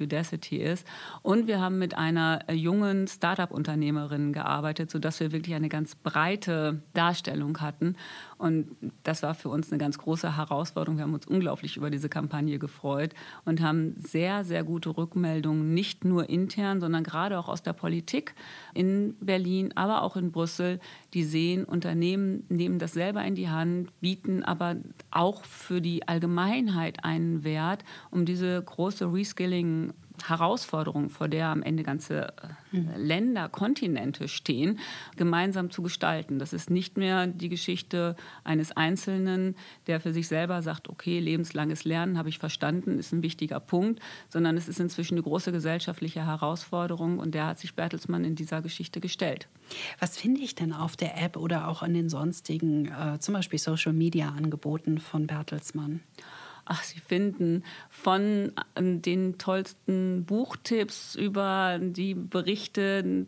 Udacity 0.00 0.56
ist. 0.56 0.86
Und 1.22 1.46
wir 1.46 1.60
haben 1.60 1.78
mit 1.78 1.96
einer 1.96 2.40
jungen 2.52 3.06
Start-up-Unternehmerin 3.06 4.32
gearbeitet, 4.32 4.90
sodass 4.90 5.20
wir 5.20 5.32
wirklich 5.32 5.54
eine 5.54 5.68
ganz 5.68 5.94
breite 5.94 6.82
Darstellung 6.94 7.60
hatten. 7.60 7.96
Und 8.38 8.68
das 9.02 9.22
war 9.22 9.34
für 9.34 9.48
uns 9.48 9.70
eine 9.70 9.78
ganz 9.78 9.96
große 9.98 10.36
Herausforderung. 10.36 10.98
Wir 10.98 11.04
haben 11.04 11.14
uns 11.14 11.26
unglaublich 11.26 11.76
über 11.76 11.90
diese 11.90 12.08
Kampagne 12.08 12.58
gefreut 12.58 13.14
und 13.44 13.62
haben 13.62 13.94
sehr, 13.98 14.44
sehr 14.44 14.62
gute 14.62 14.96
Rückmeldungen, 14.96 15.72
nicht 15.72 16.04
nur 16.04 16.28
intern, 16.28 16.80
sondern 16.80 17.02
gerade 17.02 17.38
auch 17.38 17.48
aus 17.48 17.62
der 17.62 17.72
Politik 17.72 18.34
in 18.74 19.16
Berlin, 19.20 19.72
aber 19.74 20.02
auch 20.02 20.16
in 20.16 20.32
Brüssel, 20.32 20.80
die 21.14 21.24
sehen, 21.24 21.64
Unternehmen 21.64 22.44
nehmen 22.48 22.78
das 22.78 22.92
selber 22.92 23.24
in 23.24 23.34
die 23.34 23.48
Hand, 23.48 23.98
bieten 24.00 24.42
aber 24.42 24.76
auch 25.10 25.44
für 25.44 25.80
die 25.80 26.06
Allgemeinheit 26.06 27.04
einen 27.04 27.42
Wert, 27.42 27.84
um 28.10 28.26
diese 28.26 28.62
große 28.62 29.10
Reskilling 29.12 29.94
Herausforderung, 30.24 31.10
vor 31.10 31.28
der 31.28 31.48
am 31.48 31.62
Ende 31.62 31.82
ganze 31.82 32.28
äh, 32.72 32.76
mhm. 32.76 32.90
Länder, 32.96 33.48
Kontinente 33.48 34.28
stehen, 34.28 34.78
gemeinsam 35.16 35.70
zu 35.70 35.82
gestalten. 35.82 36.38
Das 36.38 36.52
ist 36.52 36.70
nicht 36.70 36.96
mehr 36.96 37.26
die 37.26 37.48
Geschichte 37.48 38.16
eines 38.44 38.72
Einzelnen, 38.72 39.56
der 39.86 40.00
für 40.00 40.12
sich 40.12 40.28
selber 40.28 40.62
sagt, 40.62 40.88
okay, 40.88 41.18
lebenslanges 41.18 41.84
Lernen 41.84 42.18
habe 42.18 42.28
ich 42.28 42.38
verstanden, 42.38 42.98
ist 42.98 43.12
ein 43.12 43.22
wichtiger 43.22 43.60
Punkt, 43.60 44.00
sondern 44.28 44.56
es 44.56 44.68
ist 44.68 44.80
inzwischen 44.80 45.14
eine 45.14 45.22
große 45.22 45.52
gesellschaftliche 45.52 46.26
Herausforderung 46.26 47.18
und 47.18 47.34
der 47.34 47.46
hat 47.46 47.58
sich 47.58 47.74
Bertelsmann 47.74 48.24
in 48.24 48.34
dieser 48.34 48.62
Geschichte 48.62 49.00
gestellt. 49.00 49.48
Was 49.98 50.16
finde 50.16 50.40
ich 50.40 50.54
denn 50.54 50.72
auf 50.72 50.96
der 50.96 51.22
App 51.22 51.36
oder 51.36 51.68
auch 51.68 51.82
an 51.82 51.94
den 51.94 52.08
sonstigen, 52.08 52.86
äh, 52.86 53.18
zum 53.18 53.34
Beispiel 53.34 53.58
Social-Media-Angeboten 53.58 54.98
von 54.98 55.26
Bertelsmann? 55.26 56.00
Ach, 56.66 56.82
Sie 56.82 57.00
finden 57.00 57.62
von 57.88 58.52
ähm, 58.74 59.00
den 59.00 59.38
tollsten 59.38 60.24
Buchtipps 60.24 61.14
über 61.14 61.78
die 61.80 62.14
Berichte, 62.14 63.26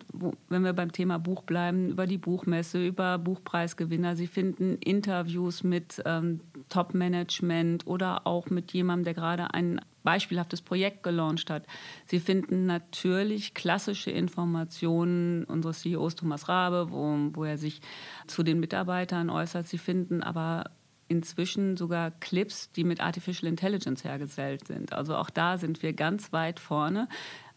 wenn 0.49 0.65
wir 0.65 0.73
beim 0.73 0.93
Thema 0.93 1.19
Buch 1.19 1.43
bleiben, 1.43 1.89
über 1.89 2.07
die 2.07 2.19
Buchmesse, 2.19 2.85
über 2.85 3.17
Buchpreisgewinner. 3.19 4.17
Sie 4.17 4.27
finden 4.27 4.77
Interviews 4.79 5.63
mit 5.63 6.03
ähm, 6.05 6.41
Top-Management 6.69 7.87
oder 7.87 8.27
auch 8.27 8.51
mit 8.51 8.73
jemandem, 8.73 9.05
der 9.05 9.15
gerade 9.15 9.55
ein 9.55 9.81
beispielhaftes 10.03 10.63
Projekt 10.63 11.03
gelauncht 11.03 11.51
hat. 11.51 11.67
Sie 12.07 12.19
finden 12.19 12.67
natürlich 12.67 13.55
klassische 13.55 14.11
Informationen 14.11 15.45
unseres 15.45 15.81
CEOs 15.81 16.17
Thomas 16.17 16.49
Rabe, 16.49 16.89
wo, 16.91 17.17
wo 17.35 17.45
er 17.45 17.59
sich 17.59 17.81
zu 18.27 18.43
den 18.43 18.59
Mitarbeitern 18.61 19.31
äußert. 19.31 19.69
Sie 19.69 19.79
finden 19.79 20.23
aber 20.23 20.71
inzwischen 21.09 21.77
sogar 21.77 22.11
Clips, 22.11 22.71
die 22.73 22.85
mit 22.85 23.01
Artificial 23.01 23.49
Intelligence 23.49 24.05
hergestellt 24.05 24.67
sind. 24.67 24.93
Also 24.93 25.17
auch 25.17 25.31
da 25.31 25.59
sind 25.59 25.83
wir 25.83 25.93
ganz 25.93 26.33
weit 26.33 26.61
vorne. 26.61 27.09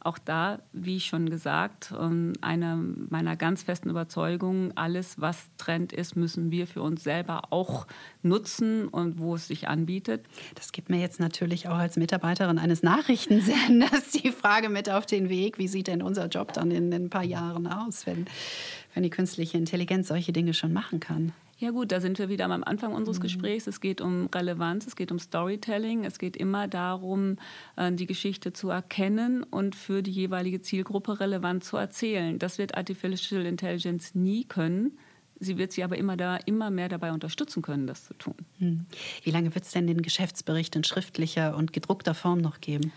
Auch 0.03 0.17
da, 0.17 0.59
wie 0.73 0.99
schon 0.99 1.29
gesagt, 1.29 1.93
ähm, 1.99 2.33
eine 2.41 2.75
meiner 2.75 3.35
ganz 3.35 3.61
festen 3.61 3.91
Überzeugungen, 3.91 4.75
alles, 4.75 5.21
was 5.21 5.51
Trend 5.57 5.93
ist, 5.93 6.15
müssen 6.15 6.49
wir 6.49 6.65
für 6.65 6.81
uns 6.81 7.03
selber 7.03 7.51
auch 7.51 7.85
nutzen 8.23 8.87
und 8.87 9.19
wo 9.19 9.35
es 9.35 9.47
sich 9.47 9.67
anbietet. 9.67 10.25
Das 10.55 10.71
gibt 10.71 10.89
mir 10.89 10.99
jetzt 10.99 11.19
natürlich 11.19 11.67
auch 11.67 11.77
als 11.77 11.97
Mitarbeiterin 11.97 12.57
eines 12.57 12.81
Nachrichtensenders 12.81 14.09
die 14.09 14.31
Frage 14.31 14.69
mit 14.69 14.89
auf 14.89 15.05
den 15.05 15.29
Weg, 15.29 15.59
wie 15.59 15.67
sieht 15.67 15.85
denn 15.85 16.01
unser 16.01 16.29
Job 16.29 16.51
dann 16.53 16.71
in 16.71 16.91
ein 16.91 17.11
paar 17.11 17.23
Jahren 17.23 17.67
aus, 17.67 18.07
wenn, 18.07 18.25
wenn 18.95 19.03
die 19.03 19.11
künstliche 19.11 19.59
Intelligenz 19.59 20.07
solche 20.07 20.33
Dinge 20.33 20.55
schon 20.55 20.73
machen 20.73 20.99
kann? 20.99 21.31
Ja 21.61 21.69
gut, 21.69 21.91
da 21.91 22.01
sind 22.01 22.17
wir 22.17 22.27
wieder 22.27 22.45
am 22.45 22.63
Anfang 22.63 22.91
unseres 22.91 23.19
mhm. 23.19 23.21
Gesprächs. 23.21 23.67
Es 23.67 23.79
geht 23.81 24.01
um 24.01 24.25
Relevanz, 24.33 24.87
es 24.87 24.95
geht 24.95 25.11
um 25.11 25.19
Storytelling, 25.19 26.05
es 26.05 26.17
geht 26.17 26.35
immer 26.35 26.67
darum, 26.67 27.37
äh, 27.75 27.91
die 27.91 28.07
Geschichte 28.07 28.51
zu 28.51 28.71
erkennen 28.71 29.43
und 29.43 29.75
für 29.75 30.01
die 30.01 30.09
jeweilige 30.09 30.61
Zielgruppe 30.61 31.19
relevant 31.19 31.63
zu 31.63 31.77
erzählen. 31.77 32.39
Das 32.39 32.57
wird 32.57 32.75
Artificial 32.75 33.45
Intelligence 33.45 34.15
nie 34.15 34.43
können. 34.43 34.97
Sie 35.39 35.59
wird 35.59 35.71
sie 35.71 35.83
aber 35.83 35.97
immer, 35.97 36.17
da, 36.17 36.37
immer 36.37 36.71
mehr 36.71 36.89
dabei 36.89 37.11
unterstützen 37.11 37.61
können, 37.61 37.85
das 37.85 38.05
zu 38.05 38.15
tun. 38.15 38.35
Mhm. 38.57 38.87
Wie 39.21 39.31
lange 39.31 39.53
wird 39.53 39.65
es 39.65 39.71
denn 39.71 39.85
den 39.85 40.01
Geschäftsbericht 40.01 40.75
in 40.75 40.83
schriftlicher 40.83 41.55
und 41.55 41.73
gedruckter 41.73 42.15
Form 42.15 42.39
noch 42.41 42.59
geben? 42.59 42.91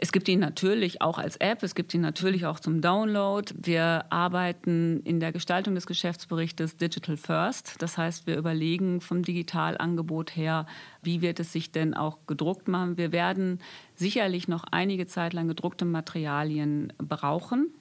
Es 0.00 0.12
gibt 0.12 0.28
ihn 0.28 0.38
natürlich 0.38 1.02
auch 1.02 1.18
als 1.18 1.36
App, 1.38 1.64
es 1.64 1.74
gibt 1.74 1.92
ihn 1.92 2.02
natürlich 2.02 2.46
auch 2.46 2.60
zum 2.60 2.80
Download. 2.80 3.52
Wir 3.60 4.04
arbeiten 4.10 5.00
in 5.02 5.18
der 5.18 5.32
Gestaltung 5.32 5.74
des 5.74 5.88
Geschäftsberichtes 5.88 6.76
Digital 6.76 7.16
First. 7.16 7.82
Das 7.82 7.98
heißt, 7.98 8.28
wir 8.28 8.36
überlegen 8.36 9.00
vom 9.00 9.24
Digitalangebot 9.24 10.36
her, 10.36 10.66
wie 11.02 11.20
wird 11.20 11.40
es 11.40 11.52
sich 11.52 11.72
denn 11.72 11.94
auch 11.94 12.18
gedruckt 12.28 12.68
machen. 12.68 12.96
Wir 12.96 13.10
werden 13.10 13.58
sicherlich 13.96 14.46
noch 14.46 14.62
einige 14.70 15.08
Zeit 15.08 15.32
lang 15.32 15.48
gedruckte 15.48 15.84
Materialien 15.84 16.92
brauchen. 16.98 17.72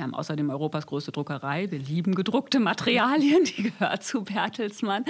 Wir 0.00 0.04
haben 0.04 0.14
außerdem 0.14 0.48
Europas 0.48 0.86
größte 0.86 1.12
Druckerei. 1.12 1.70
Wir 1.70 1.78
lieben 1.78 2.14
gedruckte 2.14 2.58
Materialien, 2.58 3.44
die 3.58 3.64
gehört 3.64 4.02
zu 4.02 4.24
Bertelsmann. 4.24 5.04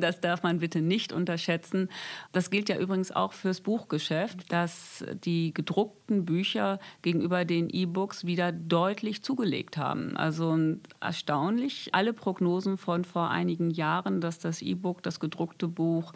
Das 0.00 0.20
darf 0.20 0.42
man 0.42 0.58
bitte 0.58 0.82
nicht 0.82 1.14
unterschätzen. 1.14 1.88
Das 2.32 2.50
gilt 2.50 2.68
ja 2.68 2.76
übrigens 2.76 3.10
auch 3.10 3.32
fürs 3.32 3.62
Buchgeschäft, 3.62 4.52
dass 4.52 5.02
die 5.24 5.54
gedruckten 5.54 6.26
Bücher 6.26 6.78
gegenüber 7.00 7.46
den 7.46 7.70
E-Books 7.70 8.26
wieder 8.26 8.52
deutlich 8.52 9.22
zugelegt 9.22 9.78
haben. 9.78 10.14
Also 10.14 10.58
erstaunlich. 11.00 11.88
Alle 11.92 12.12
Prognosen 12.12 12.76
von 12.76 13.06
vor 13.06 13.30
einigen 13.30 13.70
Jahren, 13.70 14.20
dass 14.20 14.40
das 14.40 14.60
E-Book, 14.60 15.02
das 15.02 15.20
gedruckte 15.20 15.68
Buch, 15.68 16.12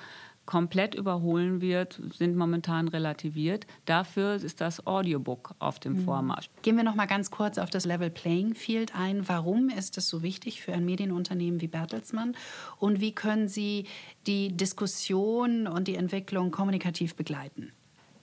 komplett 0.48 0.94
überholen 0.94 1.60
wird, 1.60 2.00
sind 2.14 2.34
momentan 2.34 2.88
relativiert. 2.88 3.66
Dafür 3.84 4.36
ist 4.36 4.62
das 4.62 4.86
Audiobook 4.86 5.54
auf 5.58 5.78
dem 5.78 5.92
mhm. 5.92 6.04
Vormarsch. 6.04 6.48
Gehen 6.62 6.78
wir 6.78 6.84
noch 6.84 6.94
mal 6.94 7.04
ganz 7.04 7.30
kurz 7.30 7.58
auf 7.58 7.68
das 7.68 7.84
Level 7.84 8.08
Playing 8.08 8.54
Field 8.54 8.94
ein. 8.96 9.28
Warum 9.28 9.68
ist 9.68 9.98
es 9.98 10.08
so 10.08 10.22
wichtig 10.22 10.62
für 10.62 10.72
ein 10.72 10.86
Medienunternehmen 10.86 11.60
wie 11.60 11.68
Bertelsmann 11.68 12.34
und 12.78 12.98
wie 12.98 13.14
können 13.14 13.48
Sie 13.48 13.84
die 14.26 14.56
Diskussion 14.56 15.66
und 15.66 15.86
die 15.86 15.96
Entwicklung 15.96 16.50
kommunikativ 16.50 17.14
begleiten? 17.14 17.72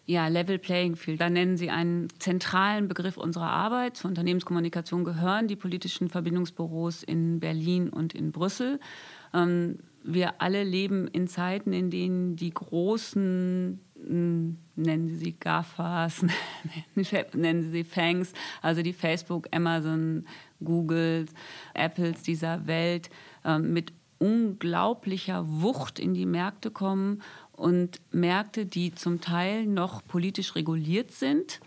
Ja, 0.07 0.27
Level 0.27 0.57
Playing 0.57 0.95
Field. 0.95 1.21
Da 1.21 1.29
nennen 1.29 1.57
Sie 1.57 1.69
einen 1.69 2.07
zentralen 2.17 2.87
Begriff 2.87 3.17
unserer 3.17 3.51
Arbeit. 3.51 3.97
Zur 3.97 4.09
Unternehmenskommunikation 4.09 5.03
gehören 5.03 5.47
die 5.47 5.55
politischen 5.55 6.09
Verbindungsbüros 6.09 7.03
in 7.03 7.39
Berlin 7.39 7.89
und 7.89 8.15
in 8.15 8.31
Brüssel. 8.31 8.79
Ähm, 9.31 9.77
wir 10.05 10.41
alle 10.41 10.63
leben 10.63 11.07
in 11.07 11.27
Zeiten, 11.27 11.73
in 11.73 11.89
denen 11.89 12.35
die 12.35 12.53
großen, 12.53 13.79
hm, 13.95 14.57
nennen 14.75 15.07
Sie 15.07 15.15
sie 15.15 15.31
GAFAs, 15.33 16.25
nennen 17.33 17.63
Sie 17.63 17.71
sie 17.71 17.83
Fangs, 17.83 18.33
also 18.61 18.81
die 18.81 18.93
Facebook, 18.93 19.47
Amazon, 19.51 20.25
Google, 20.63 21.25
Apples 21.73 22.21
dieser 22.21 22.67
Welt, 22.67 23.09
ähm, 23.43 23.73
mit 23.73 23.93
unglaublicher 24.19 25.45
Wucht 25.47 25.99
in 25.99 26.13
die 26.13 26.25
Märkte 26.25 26.71
kommen 26.71 27.21
und 27.51 27.99
Märkte, 28.11 28.65
die 28.65 28.93
zum 28.93 29.21
Teil 29.21 29.65
noch 29.65 30.05
politisch 30.05 30.55
reguliert 30.55 31.11
sind, 31.11 31.59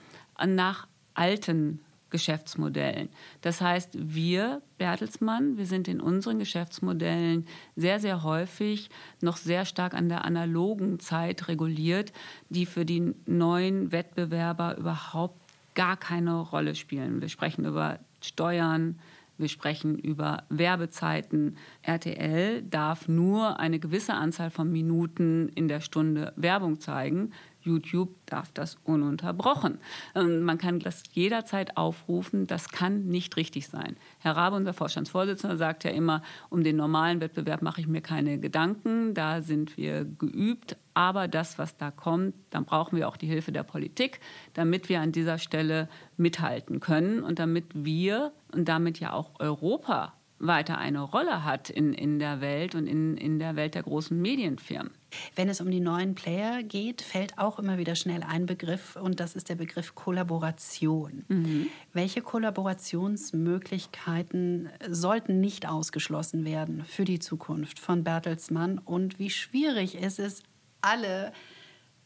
nach 0.47 0.87
alten 1.15 1.81
Geschäftsmodellen. 2.11 3.09
Das 3.43 3.61
heißt, 3.61 3.91
wir, 3.95 4.63
Bertelsmann, 4.79 5.57
wir 5.57 5.67
sind 5.67 5.89
in 5.89 6.01
unseren 6.01 6.39
Geschäftsmodellen 6.39 7.47
sehr, 7.77 8.01
sehr 8.01 8.23
häufig 8.23 8.91
noch 9.21 9.37
sehr 9.37 9.65
stark 9.65 9.95
an 9.95 10.09
der 10.09 10.25
analogen 10.25 11.01
Zeit 11.01 11.49
reguliert, 11.49 12.13
die 12.49 12.67
für 12.67 12.85
die 12.85 13.15
neuen 13.27 13.93
Wettbewerber 13.93 14.77
überhaupt 14.77 15.41
gar 15.75 15.97
keine 15.97 16.41
Rolle 16.41 16.75
spielen. 16.75 17.21
Wir 17.21 17.29
sprechen 17.29 17.65
über 17.65 17.99
Steuern, 18.21 18.99
wir 19.39 19.49
sprechen 19.49 19.97
über 19.97 20.43
Werbezeiten. 20.49 21.57
RTL 21.83 22.63
darf 22.63 23.07
nur 23.07 23.61
eine 23.61 23.79
gewisse 23.79 24.15
Anzahl 24.15 24.51
von 24.51 24.71
Minuten 24.73 25.49
in 25.55 25.69
der 25.69 25.81
Stunde 25.81 26.33
Werbung 26.35 26.81
zeigen. 26.81 27.33
YouTube 27.69 28.11
darf 28.27 28.51
das 28.53 28.77
ununterbrochen. 28.85 29.79
Ähm, 30.15 30.43
man 30.43 30.59
kann 30.59 30.81
das 30.81 31.03
jederzeit 31.13 31.77
aufrufen. 31.77 32.47
Das 32.47 32.71
kann 32.71 33.07
nicht 33.07 33.37
richtig 33.37 33.69
sein. 33.69 33.97
Herr 34.19 34.37
Rabe, 34.37 34.57
unser 34.57 34.73
Vorstandsvorsitzender, 34.73 35.57
sagt 35.57 35.85
ja 35.85 35.91
immer, 35.91 36.23
um 36.51 36.65
den 36.65 36.77
normalen 36.77 37.21
Wettbewerb 37.21 37.63
mache 37.63 37.81
ich 37.81 37.87
mir 37.87 38.01
keine 38.01 38.39
Gedanken. 38.41 39.15
Da 39.15 39.43
sind 39.43 39.77
wir 39.77 40.05
geübt. 40.05 40.77
Aber 40.95 41.29
das, 41.29 41.59
was 41.59 41.77
da 41.77 41.93
kommt, 41.93 42.35
dann 42.51 42.65
brauchen 42.65 42.99
wir 42.99 43.07
auch 43.07 43.17
die 43.17 43.29
Hilfe 43.29 43.53
der 43.53 43.63
Politik, 43.63 44.19
damit 44.55 44.89
wir 44.89 45.01
an 45.01 45.13
dieser 45.13 45.39
Stelle 45.39 45.89
mithalten 46.17 46.81
können 46.81 47.23
und 47.23 47.39
damit 47.39 47.67
wir 47.73 48.33
und 48.53 48.69
damit 48.69 48.99
ja 48.99 49.13
auch 49.13 49.39
Europa 49.39 50.15
weiter 50.39 50.79
eine 50.79 51.01
Rolle 51.01 51.45
hat 51.45 51.71
in, 51.71 51.93
in 51.93 52.19
der 52.19 52.41
Welt 52.41 52.75
und 52.75 52.87
in, 52.87 53.17
in 53.17 53.39
der 53.39 53.57
Welt 53.57 53.75
der 53.75 53.83
großen 53.83 54.21
Medienfirmen. 54.21 54.93
Wenn 55.35 55.49
es 55.49 55.61
um 55.61 55.71
die 55.71 55.81
neuen 55.81 56.15
Player 56.15 56.63
geht, 56.63 57.03
fällt 57.03 57.39
auch 57.39 57.59
immer 57.59 57.79
wieder 57.79 57.97
schnell 57.97 58.23
ein 58.23 58.47
Begriff 58.47 58.97
und 58.97 59.21
das 59.21 59.35
ist 59.35 59.49
der 59.49 59.57
Begriff 59.57 59.95
Kollaboration. 59.95 61.25
Mhm. 61.29 61.69
Welche 61.93 62.21
Kollaborationsmöglichkeiten 62.21 64.69
sollten 64.89 65.41
nicht 65.41 65.69
ausgeschlossen 65.69 66.45
werden 66.45 66.85
für 66.85 67.05
die 67.05 67.19
Zukunft 67.19 67.79
von 67.79 68.05
Bertelsmann 68.05 68.79
und 68.79 69.19
wie 69.19 69.31
schwierig 69.31 69.97
ist 69.97 70.19
es, 70.19 70.43
alle 70.81 71.33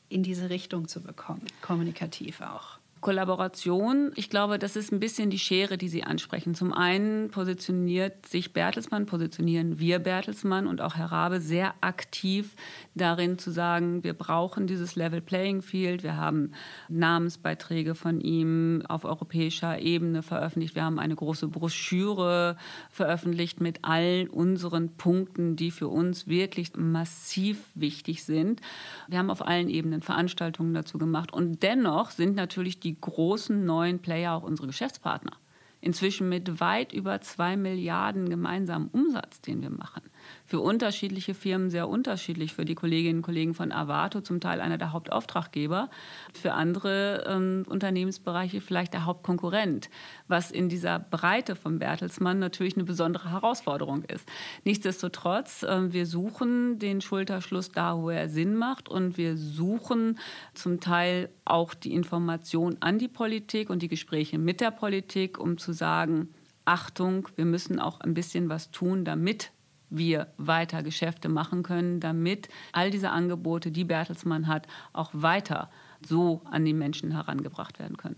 in 0.08 0.22
diese 0.22 0.50
Richtung 0.50 0.88
zu 0.88 1.02
bekommen, 1.02 1.42
kommunikativ 1.60 2.40
auch? 2.40 2.78
Kollaboration, 3.02 4.12
ich 4.14 4.30
glaube, 4.30 4.60
das 4.60 4.76
ist 4.76 4.92
ein 4.92 5.00
bisschen 5.00 5.28
die 5.28 5.38
Schere, 5.38 5.76
die 5.76 5.88
Sie 5.88 6.04
ansprechen. 6.04 6.54
Zum 6.54 6.72
einen 6.72 7.30
positioniert 7.30 8.26
sich 8.26 8.52
Bertelsmann, 8.52 9.06
positionieren 9.06 9.80
wir 9.80 9.98
Bertelsmann 9.98 10.68
und 10.68 10.80
auch 10.80 10.94
Herr 10.94 11.10
Rabe 11.10 11.40
sehr 11.40 11.74
aktiv 11.80 12.54
darin 12.94 13.38
zu 13.38 13.50
sagen, 13.50 14.04
wir 14.04 14.14
brauchen 14.14 14.68
dieses 14.68 14.94
Level 14.94 15.20
Playing 15.20 15.62
Field. 15.62 16.04
Wir 16.04 16.16
haben 16.16 16.52
Namensbeiträge 16.88 17.96
von 17.96 18.20
ihm 18.20 18.84
auf 18.88 19.04
europäischer 19.04 19.80
Ebene 19.80 20.22
veröffentlicht. 20.22 20.76
Wir 20.76 20.84
haben 20.84 21.00
eine 21.00 21.16
große 21.16 21.48
Broschüre 21.48 22.56
veröffentlicht 22.88 23.60
mit 23.60 23.80
all 23.82 24.28
unseren 24.30 24.96
Punkten, 24.96 25.56
die 25.56 25.72
für 25.72 25.88
uns 25.88 26.28
wirklich 26.28 26.76
massiv 26.76 27.64
wichtig 27.74 28.22
sind. 28.22 28.60
Wir 29.08 29.18
haben 29.18 29.30
auf 29.30 29.44
allen 29.44 29.68
Ebenen 29.68 30.02
Veranstaltungen 30.02 30.72
dazu 30.72 30.98
gemacht 30.98 31.32
und 31.32 31.64
dennoch 31.64 32.12
sind 32.12 32.36
natürlich 32.36 32.78
die 32.78 32.91
die 32.92 33.00
großen 33.00 33.64
neuen 33.64 34.00
Player 34.00 34.34
auch 34.34 34.42
unsere 34.42 34.66
Geschäftspartner. 34.66 35.32
Inzwischen 35.80 36.28
mit 36.28 36.60
weit 36.60 36.92
über 36.92 37.20
zwei 37.22 37.56
Milliarden 37.56 38.28
gemeinsamen 38.28 38.88
Umsatz, 38.88 39.40
den 39.40 39.62
wir 39.62 39.70
machen 39.70 40.02
für 40.44 40.60
unterschiedliche 40.60 41.34
Firmen 41.34 41.70
sehr 41.70 41.88
unterschiedlich. 41.88 42.54
Für 42.54 42.64
die 42.64 42.74
Kolleginnen 42.74 43.18
und 43.18 43.22
Kollegen 43.22 43.54
von 43.54 43.72
Avato 43.72 44.20
zum 44.20 44.40
Teil 44.40 44.60
einer 44.60 44.78
der 44.78 44.92
Hauptauftraggeber, 44.92 45.90
für 46.32 46.52
andere 46.52 47.24
ähm, 47.26 47.64
Unternehmensbereiche 47.68 48.60
vielleicht 48.60 48.92
der 48.92 49.04
Hauptkonkurrent, 49.04 49.90
was 50.28 50.50
in 50.50 50.68
dieser 50.68 50.98
Breite 50.98 51.56
von 51.56 51.78
Bertelsmann 51.78 52.38
natürlich 52.38 52.74
eine 52.74 52.84
besondere 52.84 53.30
Herausforderung 53.30 54.04
ist. 54.04 54.28
Nichtsdestotrotz, 54.64 55.62
äh, 55.62 55.92
wir 55.92 56.06
suchen 56.06 56.78
den 56.78 57.00
Schulterschluss 57.00 57.70
da, 57.70 57.96
wo 57.98 58.10
er 58.10 58.28
Sinn 58.28 58.54
macht 58.54 58.88
und 58.88 59.16
wir 59.16 59.36
suchen 59.36 60.18
zum 60.54 60.80
Teil 60.80 61.28
auch 61.44 61.74
die 61.74 61.92
Information 61.92 62.76
an 62.80 62.98
die 62.98 63.08
Politik 63.08 63.70
und 63.70 63.82
die 63.82 63.88
Gespräche 63.88 64.38
mit 64.38 64.60
der 64.60 64.70
Politik, 64.70 65.38
um 65.38 65.58
zu 65.58 65.72
sagen, 65.72 66.28
Achtung, 66.64 67.28
wir 67.36 67.44
müssen 67.44 67.80
auch 67.80 68.00
ein 68.00 68.14
bisschen 68.14 68.48
was 68.48 68.70
tun, 68.70 69.04
damit 69.04 69.50
wir 69.92 70.28
weiter 70.38 70.82
Geschäfte 70.82 71.28
machen 71.28 71.62
können, 71.62 72.00
damit 72.00 72.48
all 72.72 72.90
diese 72.90 73.10
Angebote, 73.10 73.70
die 73.70 73.84
Bertelsmann 73.84 74.46
hat, 74.46 74.66
auch 74.92 75.10
weiter 75.12 75.70
so 76.04 76.42
an 76.50 76.64
die 76.64 76.72
Menschen 76.72 77.12
herangebracht 77.12 77.78
werden 77.78 77.96
können. 77.96 78.16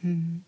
Mhm. 0.00 0.44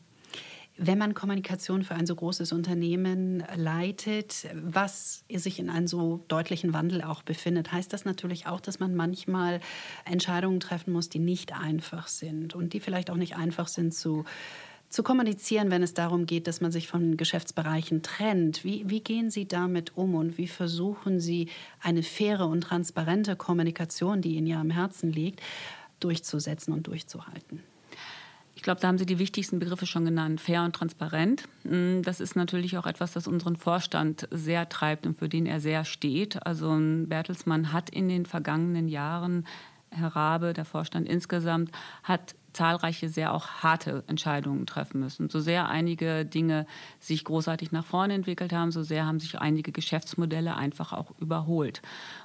Wenn 0.81 0.97
man 0.97 1.13
Kommunikation 1.13 1.83
für 1.83 1.97
ein 1.97 2.07
so 2.07 2.15
großes 2.15 2.53
Unternehmen 2.53 3.43
leitet, 3.57 4.47
was 4.55 5.25
sich 5.29 5.59
in 5.59 5.71
einem 5.71 5.89
so 5.89 6.25
deutlichen 6.29 6.73
Wandel 6.73 7.03
auch 7.03 7.23
befindet, 7.23 7.73
heißt 7.73 7.93
das 7.93 8.05
natürlich 8.05 8.47
auch, 8.47 8.61
dass 8.61 8.79
man 8.79 8.95
manchmal 8.95 9.59
Entscheidungen 10.05 10.61
treffen 10.61 10.93
muss, 10.93 11.09
die 11.09 11.19
nicht 11.19 11.53
einfach 11.53 12.07
sind 12.07 12.55
und 12.55 12.75
die 12.75 12.81
vielleicht 12.81 13.11
auch 13.11 13.17
nicht 13.17 13.35
einfach 13.35 13.67
sind 13.67 13.93
zu 13.93 14.25
zu 14.89 15.03
kommunizieren, 15.03 15.71
wenn 15.71 15.83
es 15.83 15.95
darum 15.95 16.27
geht, 16.27 16.47
dass 16.47 16.61
man 16.61 16.73
sich 16.73 16.89
von 16.89 17.17
Geschäftsbereichen 17.17 18.03
trennt. 18.03 18.65
Wie, 18.65 18.89
wie 18.89 19.01
gehen 19.01 19.31
Sie 19.31 19.47
damit 19.47 19.97
um 19.97 20.15
und 20.15 20.39
wie 20.39 20.49
versuchen 20.49 21.21
Sie 21.21 21.49
eine 21.81 22.03
faire 22.03 22.47
und 22.47 22.63
transparente 22.63 23.37
Kommunikation, 23.37 24.23
die 24.23 24.37
Ihnen 24.37 24.47
ja 24.47 24.61
am 24.61 24.71
Herzen 24.71 25.13
liegt, 25.13 25.41
durchzusetzen 26.01 26.73
und 26.73 26.87
durchzuhalten? 26.87 27.63
Ich 28.55 28.63
glaube, 28.63 28.81
da 28.81 28.89
haben 28.89 28.99
Sie 28.99 29.07
die 29.07 29.21
wichtigsten 29.21 29.61
Begriffe 29.61 29.87
schon 29.87 30.05
genannt, 30.05 30.41
fair 30.41 30.65
und 30.65 30.75
transparent. 30.75 31.45
Mm, 31.63 32.03
das 32.03 32.19
ist 32.19 32.35
natürlich 32.35 32.77
auch 32.77 32.87
etwas, 32.87 33.13
das 33.13 33.29
unseren 33.29 33.55
Vorstand 33.55 34.27
sehr 34.33 34.69
treibt 34.69 35.07
und 35.07 35.19
für 35.19 35.29
den 35.29 35.47
er 35.47 35.61
sehr 35.61 35.85
steht. 35.85 36.45
Also 36.45 36.77
Bertelsmann 36.77 37.73
hat 37.73 37.89
in 37.89 38.09
den 38.09 38.27
vergangenen 38.27 38.89
Jahren 38.89 39.47
Herr 39.91 40.09
Rabe, 40.09 40.53
der 40.55 40.65
Vorstand 40.65 41.09
insgesamt, 41.09 41.71
hat 42.03 42.35
zahlreiche 42.53 43.09
sehr 43.09 43.33
auch 43.33 43.47
harte 43.63 44.05
Entscheidungen 44.07 44.67
treffen 44.67 45.01
müssen. 45.01 45.31
So 45.31 45.41
sehr 45.41 45.69
einige 45.69 46.25
Dinge 46.25 46.67
sich 46.99 47.25
großartig 47.25 47.73
nach 47.73 47.85
vorne 47.85 48.15
entwickelt 48.15 48.53
haben, 48.53 48.71
so 48.71 48.83
sehr 48.83 49.07
haben 49.07 49.21
sich 49.21 49.39
einige 49.39 49.73
Geschäftsmodelle 49.73 50.57
einfach 50.57 50.93
auch 50.93 51.13
überholt. 51.19 51.83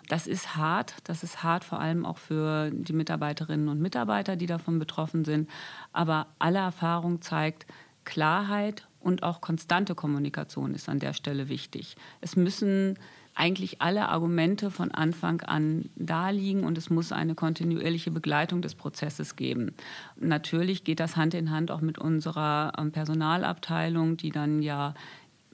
Das 0.07 0.27
ist 0.27 0.55
hart, 0.55 0.95
das 1.03 1.23
ist 1.23 1.43
hart 1.43 1.63
vor 1.63 1.79
allem 1.79 2.05
auch 2.05 2.17
für 2.17 2.71
die 2.71 2.93
Mitarbeiterinnen 2.93 3.67
und 3.67 3.79
Mitarbeiter, 3.79 4.35
die 4.35 4.47
davon 4.47 4.79
betroffen 4.79 5.25
sind. 5.25 5.49
Aber 5.91 6.27
alle 6.39 6.59
Erfahrung 6.59 7.21
zeigt, 7.21 7.65
Klarheit 8.05 8.87
und 8.99 9.23
auch 9.23 9.41
konstante 9.41 9.95
Kommunikation 9.95 10.73
ist 10.73 10.89
an 10.89 10.99
der 10.99 11.13
Stelle 11.13 11.49
wichtig. 11.49 11.95
Es 12.21 12.35
müssen 12.35 12.97
eigentlich 13.35 13.81
alle 13.81 14.09
Argumente 14.09 14.69
von 14.69 14.91
Anfang 14.91 15.41
an 15.41 15.89
da 15.95 16.29
liegen 16.29 16.63
und 16.63 16.77
es 16.77 16.89
muss 16.89 17.11
eine 17.11 17.35
kontinuierliche 17.35 18.11
Begleitung 18.11 18.61
des 18.61 18.75
Prozesses 18.75 19.35
geben. 19.35 19.73
Natürlich 20.17 20.83
geht 20.83 20.99
das 20.99 21.15
Hand 21.15 21.33
in 21.33 21.51
Hand 21.51 21.71
auch 21.71 21.81
mit 21.81 21.97
unserer 21.97 22.73
ähm, 22.77 22.91
Personalabteilung, 22.91 24.17
die 24.17 24.29
dann 24.29 24.61
ja 24.61 24.93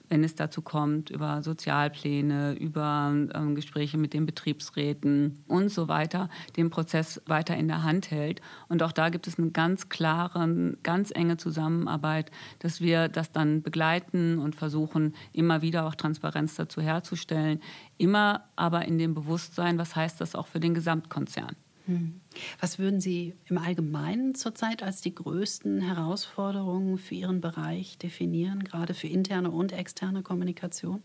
wenn 0.10 0.24
es 0.24 0.36
dazu 0.36 0.62
kommt, 0.62 1.10
über 1.10 1.42
Sozialpläne, 1.44 2.54
über 2.54 3.14
ähm, 3.34 3.56
Gespräche 3.56 3.98
mit 3.98 4.14
den 4.14 4.26
Betriebsräten 4.26 5.44
und 5.48 5.70
so 5.70 5.88
weiter, 5.88 6.30
den 6.58 6.70
Prozess 6.70 7.22
weiter 7.28 7.56
in 7.56 7.68
der 7.68 7.84
Hand 7.84 8.12
hält. 8.12 8.42
Und 8.68 8.84
auch 8.84 8.92
da 8.92 9.10
gibt 9.10 9.28
es 9.28 9.38
eine 9.38 9.52
ganz 9.52 9.90
klare, 9.90 10.76
ganz 10.84 11.12
enge 11.12 11.38
Zusammenarbeit, 11.38 12.32
dass 12.60 12.82
wir 12.82 13.08
das 13.08 13.32
dann 13.32 13.62
begleiten 13.62 14.40
und 14.40 14.56
versuchen, 14.56 15.14
immer 15.32 15.62
wieder 15.62 15.86
auch 15.86 15.96
Transparenz 15.96 16.56
dazu 16.56 16.82
herzustellen. 16.82 17.62
Immer 17.98 18.46
aber 18.56 18.86
in 18.86 18.98
dem 18.98 19.14
Bewusstsein, 19.14 19.78
was 19.78 19.96
heißt 19.96 20.20
das 20.20 20.36
auch 20.36 20.48
für 20.48 20.60
den 20.60 20.74
Gesamtkonzern. 20.74 21.56
Hm. 21.90 22.22
Was 22.62 22.78
würden 22.78 23.02
Sie 23.02 23.34
im 23.48 23.58
Allgemeinen 23.58 24.36
zurzeit 24.36 24.84
als 24.84 25.02
die 25.02 25.16
größten 25.16 25.82
Herausforderungen 25.82 27.00
für 27.00 27.16
Ihren 27.16 27.42
Bereich 27.42 27.98
definieren, 27.98 28.64
gerade 28.64 28.94
für 28.94 29.08
interne 29.08 29.50
und 29.50 29.72
externe 29.72 30.22
Kommunikation? 30.22 31.02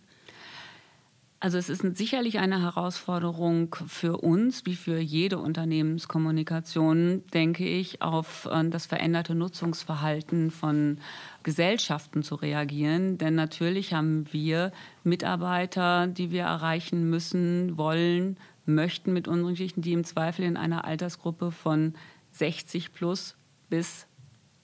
Also 1.41 1.59
es 1.59 1.69
ist 1.69 1.83
sicherlich 1.97 2.39
eine 2.39 2.63
Herausforderung 2.63 3.75
für 3.87 4.19
uns, 4.19 4.65
wie 4.67 4.77
für 4.77 4.99
jede 4.99 5.39
Unternehmenskommunikation, 5.39 7.23
denke 7.33 7.67
ich, 7.67 8.01
auf 8.01 8.49
äh, 8.51 8.69
das 8.69 8.87
veränderte 8.87 9.35
Nutzungsverhalten 9.35 10.51
von 10.51 10.99
Gesellschaften 11.43 12.23
zu 12.23 12.35
reagieren. 12.35 13.19
Denn 13.19 13.35
natürlich 13.35 13.93
haben 13.93 14.27
wir 14.33 14.73
Mitarbeiter, 15.03 16.07
die 16.07 16.31
wir 16.31 16.45
erreichen 16.45 17.11
müssen, 17.11 17.77
wollen, 17.77 18.39
möchten 18.67 19.13
mit 19.13 19.29
unseren 19.29 19.53
Geschichten, 19.53 19.83
die 19.83 19.93
im 19.93 20.05
Zweifel 20.05 20.45
in 20.45 20.57
einer 20.57 20.85
Altersgruppe 20.85 21.51
von 21.51 21.95
60 22.33 22.93
plus 22.93 23.37
bis 23.69 24.07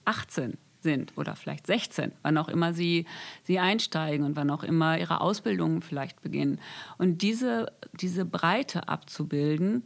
18 0.04 0.56
sind 0.82 1.12
oder 1.16 1.36
vielleicht 1.36 1.66
16, 1.66 2.12
wann 2.22 2.38
auch 2.38 2.48
immer 2.48 2.72
sie, 2.72 3.06
sie 3.44 3.58
einsteigen 3.58 4.24
und 4.24 4.36
wann 4.36 4.50
auch 4.50 4.62
immer 4.62 4.98
ihre 4.98 5.20
Ausbildung 5.20 5.82
vielleicht 5.82 6.22
beginnen. 6.22 6.58
Und 6.98 7.22
diese, 7.22 7.72
diese 7.92 8.24
Breite 8.24 8.88
abzubilden, 8.88 9.84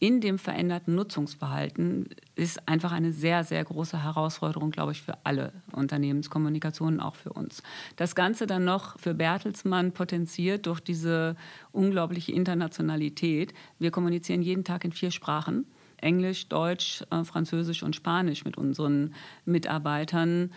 in 0.00 0.22
dem 0.22 0.38
veränderten 0.38 0.94
Nutzungsverhalten 0.94 2.08
ist 2.34 2.66
einfach 2.66 2.90
eine 2.90 3.12
sehr, 3.12 3.44
sehr 3.44 3.62
große 3.62 4.02
Herausforderung, 4.02 4.70
glaube 4.70 4.92
ich, 4.92 5.02
für 5.02 5.14
alle 5.24 5.52
Unternehmenskommunikationen, 5.72 7.00
auch 7.00 7.14
für 7.14 7.34
uns. 7.34 7.62
Das 7.96 8.14
Ganze 8.14 8.46
dann 8.46 8.64
noch 8.64 8.98
für 8.98 9.12
Bertelsmann 9.12 9.92
potenziert 9.92 10.64
durch 10.64 10.80
diese 10.80 11.36
unglaubliche 11.70 12.32
Internationalität. 12.32 13.52
Wir 13.78 13.90
kommunizieren 13.90 14.40
jeden 14.40 14.64
Tag 14.64 14.84
in 14.86 14.92
vier 14.92 15.10
Sprachen. 15.10 15.66
Englisch, 15.98 16.48
Deutsch, 16.48 17.04
äh, 17.10 17.22
Französisch 17.24 17.82
und 17.82 17.94
Spanisch 17.94 18.46
mit 18.46 18.56
unseren 18.56 19.14
Mitarbeitern. 19.44 20.50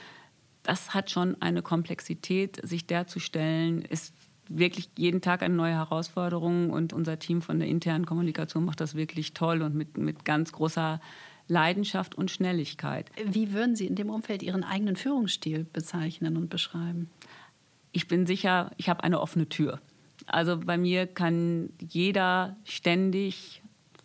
Das 0.64 0.94
hat 0.94 1.12
schon 1.12 1.42
eine 1.42 1.62
Komplexität, 1.62 2.66
sich 2.66 2.88
der 2.88 3.08
zu 3.08 3.20
stellen, 3.20 3.82
ist 3.82 4.14
wirklich 4.50 4.90
jeden 4.98 5.22
Tag 5.22 5.42
eine 5.42 5.56
neue 5.56 5.74
Herausforderung 5.74 6.70
und 6.70 6.94
unser 6.94 7.20
Team 7.20 7.42
von 7.42 7.60
der 7.60 7.68
internen 7.68 8.06
Kommunikation 8.06 8.66
macht 8.66 8.82
das 8.82 8.96
wirklich 8.96 9.34
toll 9.34 9.62
und 9.62 9.76
mit, 9.76 9.98
mit 9.98 10.26
ganz 10.26 10.52
großer 10.52 11.00
Leidenschaft 11.48 12.16
und 12.16 12.32
Schnelligkeit. 12.32 13.10
Wie 13.26 13.54
würden 13.54 13.76
Sie 13.76 13.88
in 13.88 13.96
dem 13.96 14.10
Umfeld 14.10 14.44
Ihren 14.44 14.64
eigenen 14.64 14.96
Führungsstil 14.96 15.66
bezeichnen 15.72 16.38
und 16.38 16.50
beschreiben? 16.50 17.10
Ich 17.92 18.08
bin 18.08 18.26
sicher, 18.26 18.72
ich 18.78 18.90
habe 18.90 19.04
eine 19.04 19.20
offene 19.20 19.50
Tür. 19.50 19.80
Also 20.26 20.58
bei 20.58 20.78
mir 20.78 21.06
kann 21.08 21.70
jeder 21.80 22.56
ständig 22.64 23.62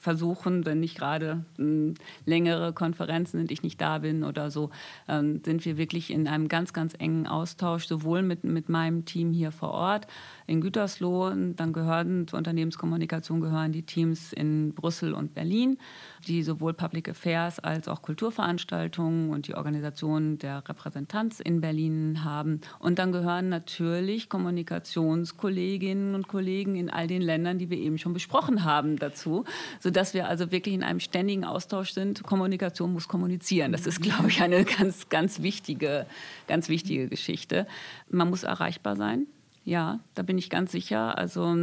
versuchen, 0.08 0.64
wenn 0.64 0.80
nicht 0.80 0.96
gerade 0.96 1.44
hm, 1.56 1.92
längere 2.24 2.72
Konferenzen 2.72 3.36
sind, 3.36 3.50
ich 3.50 3.62
nicht 3.62 3.78
da 3.78 3.98
bin 3.98 4.24
oder 4.24 4.50
so, 4.50 4.70
ähm, 5.06 5.42
sind 5.44 5.66
wir 5.66 5.76
wirklich 5.76 6.10
in 6.10 6.26
einem 6.26 6.48
ganz, 6.48 6.72
ganz 6.72 6.94
engen 6.98 7.26
Austausch, 7.26 7.86
sowohl 7.86 8.22
mit, 8.22 8.42
mit 8.42 8.70
meinem 8.70 9.04
Team 9.04 9.32
hier 9.32 9.52
vor 9.52 9.72
Ort 9.72 10.06
in 10.48 10.62
Gütersloh, 10.62 11.30
dann 11.30 11.72
gehören 11.74 12.26
zur 12.26 12.38
Unternehmenskommunikation 12.38 13.40
gehören 13.40 13.70
die 13.70 13.82
Teams 13.82 14.32
in 14.32 14.72
Brüssel 14.72 15.12
und 15.12 15.34
Berlin, 15.34 15.78
die 16.26 16.42
sowohl 16.42 16.72
Public 16.72 17.10
Affairs 17.10 17.60
als 17.60 17.86
auch 17.86 18.00
Kulturveranstaltungen 18.00 19.30
und 19.30 19.46
die 19.46 19.54
Organisation 19.54 20.38
der 20.38 20.66
Repräsentanz 20.66 21.40
in 21.40 21.60
Berlin 21.60 22.24
haben. 22.24 22.62
Und 22.78 22.98
dann 22.98 23.12
gehören 23.12 23.50
natürlich 23.50 24.30
Kommunikationskolleginnen 24.30 26.14
und 26.14 26.28
Kollegen 26.28 26.76
in 26.76 26.88
all 26.88 27.06
den 27.06 27.20
Ländern, 27.20 27.58
die 27.58 27.68
wir 27.68 27.78
eben 27.78 27.98
schon 27.98 28.14
besprochen 28.14 28.64
haben, 28.64 28.96
dazu, 28.98 29.44
sodass 29.80 30.14
wir 30.14 30.28
also 30.28 30.50
wirklich 30.50 30.74
in 30.74 30.82
einem 30.82 31.00
ständigen 31.00 31.44
Austausch 31.44 31.92
sind. 31.92 32.22
Kommunikation 32.22 32.94
muss 32.94 33.06
kommunizieren. 33.06 33.70
Das 33.72 33.86
ist, 33.86 34.00
glaube 34.00 34.28
ich, 34.28 34.40
eine 34.40 34.64
ganz, 34.64 35.10
ganz 35.10 35.42
wichtige, 35.42 36.06
ganz 36.46 36.70
wichtige 36.70 37.08
Geschichte. 37.08 37.66
Man 38.08 38.30
muss 38.30 38.44
erreichbar 38.44 38.96
sein. 38.96 39.26
Ja, 39.68 40.00
da 40.14 40.22
bin 40.22 40.38
ich 40.38 40.48
ganz 40.48 40.72
sicher. 40.72 41.18
Also 41.18 41.54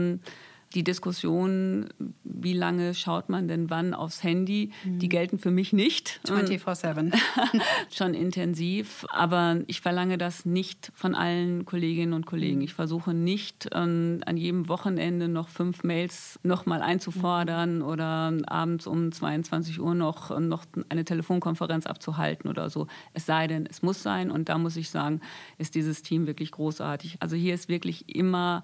die 0.76 0.84
Diskussion, 0.84 1.88
wie 2.24 2.54
lange 2.54 2.94
schaut 2.94 3.30
man 3.30 3.48
denn 3.48 3.70
wann 3.70 3.94
aufs 3.94 4.24
Handy, 4.24 4.72
mhm. 4.84 5.00
die 5.00 5.08
gelten 5.08 5.40
für 5.40 5.52
mich 5.52 5.72
nicht. 5.72 6.20
24-7. 6.26 7.16
Schon 7.92 8.14
intensiv, 8.14 9.06
aber 9.10 9.62
ich 9.68 9.80
verlange 9.80 10.18
das 10.18 10.46
nicht 10.46 10.92
von 10.94 11.16
allen 11.16 11.64
Kolleginnen 11.66 12.12
und 12.12 12.26
Kollegen. 12.26 12.58
Mhm. 12.58 12.66
Ich 12.66 12.74
versuche 12.74 13.14
nicht 13.14 13.70
ähm, 13.74 14.20
an 14.26 14.36
jedem 14.36 14.68
Wochenende 14.68 15.30
noch 15.30 15.48
fünf 15.48 15.84
Mails 15.84 16.40
nochmal 16.44 16.82
einzufordern 16.82 17.78
mhm. 17.78 17.86
oder 17.86 18.34
abends 18.48 18.86
um 18.86 19.14
22 19.14 19.80
Uhr 19.80 19.96
noch, 19.96 20.38
noch 20.38 20.66
eine 20.90 21.06
Telefonkonferenz 21.06 21.86
abzuhalten 21.86 22.50
oder 22.50 22.70
so. 22.70 22.88
Es 23.14 23.26
sei 23.26 23.48
denn, 23.48 23.66
es 23.66 23.82
muss 23.82 24.04
sein 24.04 24.30
und 24.30 24.50
da 24.50 24.58
muss 24.58 24.76
ich 24.76 24.90
sagen, 24.90 25.22
ist 25.58 25.76
dieses 25.76 26.02
Team 26.02 26.28
wirklich 26.28 26.52
großartig. 26.52 27.18
Also 27.22 27.38
hier 27.38 27.54
ist 27.54 27.70
wirklich 27.70 28.14
immer 28.14 28.64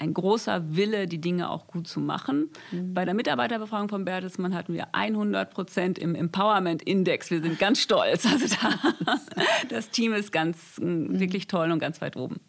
ein 0.00 0.14
großer 0.14 0.74
Wille, 0.74 1.06
die 1.06 1.20
Dinge 1.20 1.50
auch 1.50 1.66
gut 1.66 1.86
zu 1.86 2.00
machen. 2.00 2.48
Mhm. 2.72 2.94
Bei 2.94 3.04
der 3.04 3.12
Mitarbeiterbefragung 3.12 3.90
von 3.90 4.06
Bertelsmann 4.06 4.54
hatten 4.54 4.72
wir 4.72 4.94
100 4.94 5.50
Prozent 5.50 5.98
im 5.98 6.14
Empowerment 6.14 6.82
Index. 6.82 7.30
Wir 7.30 7.42
sind 7.42 7.58
ganz 7.58 7.80
stolz. 7.80 8.26
Also 8.26 8.46
da, 8.46 9.16
das 9.68 9.90
Team 9.90 10.14
ist 10.14 10.32
ganz 10.32 10.78
mhm. 10.80 11.20
wirklich 11.20 11.48
toll 11.48 11.70
und 11.70 11.80
ganz 11.80 12.00
weit 12.00 12.16
oben. 12.16 12.40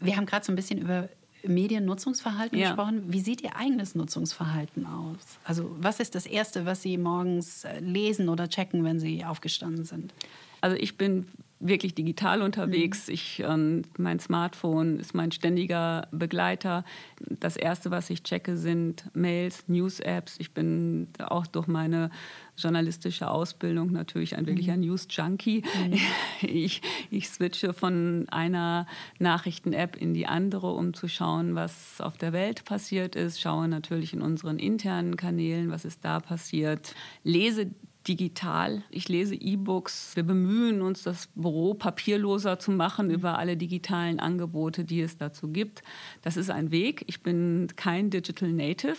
Wir 0.00 0.16
haben 0.16 0.24
gerade 0.24 0.46
so 0.46 0.50
ein 0.50 0.56
bisschen 0.56 0.80
über 0.80 1.10
Mediennutzungsverhalten 1.46 2.58
ja. 2.58 2.68
gesprochen. 2.68 3.04
Wie 3.08 3.20
sieht 3.20 3.42
Ihr 3.42 3.54
eigenes 3.56 3.94
Nutzungsverhalten 3.94 4.86
aus? 4.86 5.18
Also 5.44 5.76
was 5.78 6.00
ist 6.00 6.14
das 6.14 6.24
Erste, 6.24 6.64
was 6.64 6.80
Sie 6.80 6.96
morgens 6.96 7.64
äh, 7.64 7.80
lesen 7.80 8.30
oder 8.30 8.48
checken, 8.48 8.82
wenn 8.82 8.98
Sie 8.98 9.26
aufgestanden 9.26 9.84
sind? 9.84 10.14
Also 10.62 10.76
ich 10.76 10.96
bin 10.96 11.26
wirklich 11.62 11.94
digital 11.94 12.42
unterwegs. 12.42 13.08
Mhm. 13.08 13.14
Ich, 13.14 13.42
ähm, 13.46 13.82
mein 13.96 14.18
Smartphone 14.18 14.98
ist 14.98 15.14
mein 15.14 15.32
ständiger 15.32 16.08
Begleiter. 16.10 16.84
Das 17.20 17.56
Erste, 17.56 17.90
was 17.90 18.10
ich 18.10 18.22
checke, 18.22 18.56
sind 18.56 19.08
Mails, 19.14 19.64
News-Apps. 19.68 20.36
Ich 20.38 20.52
bin 20.52 21.08
auch 21.18 21.46
durch 21.46 21.66
meine 21.66 22.10
journalistische 22.56 23.30
Ausbildung 23.30 23.92
natürlich 23.92 24.36
ein 24.36 24.46
wirklicher 24.46 24.76
mhm. 24.76 24.82
News-Junkie. 24.82 25.62
Mhm. 25.62 25.98
Ich, 26.44 26.82
ich 27.10 27.28
switche 27.28 27.72
von 27.72 28.26
einer 28.30 28.86
Nachrichten-App 29.20 29.96
in 29.96 30.12
die 30.12 30.26
andere, 30.26 30.72
um 30.72 30.92
zu 30.92 31.06
schauen, 31.06 31.54
was 31.54 32.00
auf 32.00 32.16
der 32.16 32.32
Welt 32.32 32.64
passiert 32.64 33.14
ist. 33.14 33.40
Schaue 33.40 33.68
natürlich 33.68 34.12
in 34.12 34.22
unseren 34.22 34.58
internen 34.58 35.16
Kanälen, 35.16 35.70
was 35.70 35.84
ist 35.84 36.04
da 36.04 36.18
passiert. 36.18 36.94
Lese 37.22 37.70
digital. 38.08 38.82
Ich 38.90 39.08
lese 39.08 39.34
E-Books. 39.34 40.16
Wir 40.16 40.22
bemühen 40.22 40.82
uns, 40.82 41.02
das 41.02 41.28
Büro 41.34 41.74
papierloser 41.74 42.58
zu 42.58 42.70
machen 42.70 43.08
mhm. 43.08 43.14
über 43.14 43.38
alle 43.38 43.56
digitalen 43.56 44.20
Angebote, 44.20 44.84
die 44.84 45.00
es 45.00 45.18
dazu 45.18 45.48
gibt. 45.48 45.82
Das 46.22 46.36
ist 46.36 46.50
ein 46.50 46.70
Weg. 46.70 47.04
Ich 47.06 47.22
bin 47.22 47.68
kein 47.76 48.10
Digital 48.10 48.50
Native. 48.50 48.96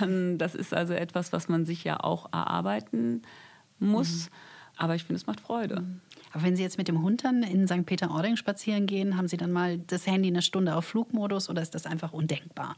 Mhm. 0.00 0.38
Das 0.38 0.54
ist 0.54 0.72
also 0.72 0.94
etwas, 0.94 1.32
was 1.32 1.48
man 1.48 1.66
sich 1.66 1.84
ja 1.84 2.00
auch 2.00 2.32
erarbeiten 2.32 3.22
muss. 3.78 4.26
Mhm. 4.26 4.34
Aber 4.76 4.94
ich 4.94 5.04
finde, 5.04 5.16
es 5.16 5.26
macht 5.26 5.40
Freude. 5.40 5.80
Mhm. 5.80 6.00
Aber 6.32 6.42
wenn 6.44 6.56
Sie 6.56 6.62
jetzt 6.62 6.78
mit 6.78 6.88
dem 6.88 7.02
Hund 7.02 7.24
dann 7.24 7.42
in 7.42 7.66
St. 7.66 7.84
Peter-Ording 7.84 8.36
spazieren 8.36 8.86
gehen, 8.86 9.16
haben 9.16 9.28
Sie 9.28 9.36
dann 9.36 9.52
mal 9.52 9.78
das 9.78 10.06
Handy 10.06 10.28
eine 10.28 10.42
Stunde 10.42 10.76
auf 10.76 10.84
Flugmodus 10.84 11.50
oder 11.50 11.60
ist 11.60 11.74
das 11.74 11.86
einfach 11.86 12.12
undenkbar? 12.12 12.76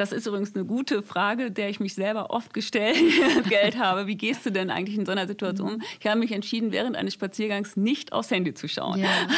Das 0.00 0.12
ist 0.12 0.26
übrigens 0.26 0.54
eine 0.54 0.64
gute 0.64 1.02
Frage, 1.02 1.50
der 1.50 1.68
ich 1.68 1.78
mich 1.78 1.92
selber 1.92 2.30
oft 2.30 2.54
gestellt 2.54 2.96
Geld 3.50 3.78
habe. 3.78 4.06
Wie 4.06 4.16
gehst 4.16 4.46
du 4.46 4.50
denn 4.50 4.70
eigentlich 4.70 4.96
in 4.96 5.04
so 5.04 5.12
einer 5.12 5.26
Situation 5.26 5.74
um? 5.74 5.82
Ich 6.00 6.06
habe 6.06 6.18
mich 6.18 6.32
entschieden, 6.32 6.72
während 6.72 6.96
eines 6.96 7.12
Spaziergangs 7.12 7.76
nicht 7.76 8.14
aufs 8.14 8.30
Handy 8.30 8.54
zu 8.54 8.66
schauen. 8.66 8.98
Ja. 8.98 9.10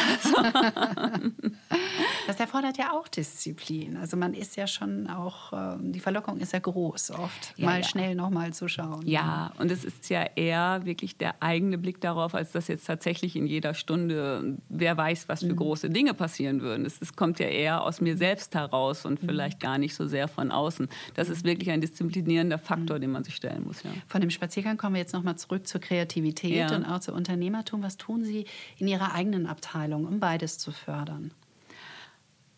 das 2.27 2.39
erfordert 2.39 2.77
ja 2.77 2.93
auch 2.93 3.09
Disziplin. 3.09 3.97
Also 3.97 4.15
man 4.15 4.33
ist 4.33 4.55
ja 4.55 4.65
schon 4.65 5.07
auch, 5.07 5.51
ähm, 5.51 5.91
die 5.91 5.99
Verlockung 5.99 6.39
ist 6.39 6.53
ja 6.53 6.59
groß 6.59 7.11
oft, 7.11 7.53
ja, 7.57 7.65
mal 7.65 7.81
ja. 7.81 7.83
schnell 7.83 8.15
nochmal 8.15 8.53
zu 8.53 8.69
schauen. 8.69 9.05
Ja, 9.05 9.51
und 9.59 9.69
es 9.69 9.83
ist 9.83 10.09
ja 10.09 10.25
eher 10.35 10.85
wirklich 10.85 11.17
der 11.17 11.35
eigene 11.41 11.77
Blick 11.77 11.99
darauf, 11.99 12.35
als 12.35 12.53
dass 12.53 12.69
jetzt 12.69 12.85
tatsächlich 12.85 13.35
in 13.35 13.47
jeder 13.47 13.73
Stunde, 13.73 14.57
wer 14.69 14.95
weiß, 14.95 15.27
was 15.27 15.41
für 15.41 15.47
mhm. 15.47 15.57
große 15.57 15.89
Dinge 15.89 16.13
passieren 16.13 16.61
würden. 16.61 16.85
Es, 16.85 17.01
es, 17.01 17.13
kommt 17.17 17.39
ja 17.39 17.47
eher 17.47 17.83
aus 17.83 17.99
mir 17.99 18.15
selbst 18.15 18.55
heraus 18.55 19.05
und 19.05 19.21
mhm. 19.21 19.27
vielleicht 19.27 19.59
gar 19.59 19.77
nicht 19.77 19.93
so 19.93 20.07
sehr 20.07 20.29
von 20.29 20.52
außen. 20.53 20.87
Das 21.13 21.29
ist 21.29 21.43
wirklich 21.43 21.71
ein 21.71 21.81
disziplinierender 21.81 22.57
Faktor, 22.57 22.99
den 22.99 23.11
man 23.11 23.23
sich 23.23 23.35
stellen 23.35 23.63
muss. 23.65 23.83
Ja. 23.83 23.91
Von 24.07 24.21
dem 24.21 24.29
Spaziergang 24.29 24.77
kommen 24.77 24.95
wir 24.95 25.01
jetzt 25.01 25.13
nochmal 25.13 25.37
zurück 25.37 25.67
zur 25.67 25.81
Kreativität 25.81 26.69
ja. 26.69 26.75
und 26.75 26.85
auch 26.85 26.99
zu 26.99 27.13
Unternehmertum. 27.13 27.83
Was 27.83 27.97
tun 27.97 28.23
Sie 28.23 28.45
in 28.77 28.87
Ihrer 28.87 29.13
eigenen 29.13 29.47
Abteilung, 29.47 30.05
um 30.05 30.19
beides 30.19 30.57
zu 30.57 30.71
fördern? 30.71 31.31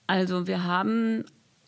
Also 0.08 0.48
wir 0.48 0.64
haben 0.64 1.26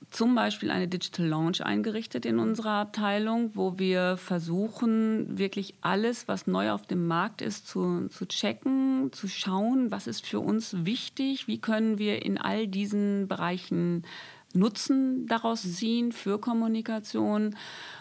zum 0.10 0.36
Beispiel 0.36 0.72
eine 0.72 0.88
Digital 0.88 1.28
Lounge 1.28 1.66
eingerichtet 1.66 2.26
in 2.26 2.40
unserer 2.40 2.72
Abteilung, 2.72 3.52
wo 3.56 3.78
wir 3.78 4.18
versuchen, 4.18 5.38
wirklich 5.38 5.76
alles, 5.82 6.28
was 6.28 6.48
neu 6.48 6.72
auf 6.72 6.86
dem 6.86 7.08
Markt 7.08 7.42
ist, 7.42 7.68
zu, 7.68 8.08
zu 8.08 8.26
checken, 8.26 9.12
zu 9.12 9.28
schauen, 9.28 9.92
was 9.92 10.08
ist 10.08 10.26
für 10.26 10.40
uns 10.40 10.86
wichtig, 10.86 11.48
wie 11.48 11.60
können 11.60 11.98
wir 11.98 12.24
in 12.24 12.38
all 12.38 12.68
diesen 12.68 13.28
Bereichen 13.28 14.04
Nutzen 14.58 15.28
daraus 15.28 15.62
ziehen 15.62 16.12
für 16.12 16.40
Kommunikation. 16.40 17.56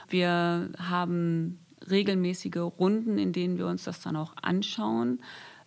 Wir 0.08 0.70
haben 0.78 1.60
regelmäßige 1.90 2.56
Runden, 2.56 3.18
in 3.18 3.32
denen 3.32 3.58
wir 3.58 3.66
uns 3.66 3.84
das 3.84 4.00
dann 4.00 4.16
auch 4.16 4.34
anschauen. 4.42 5.20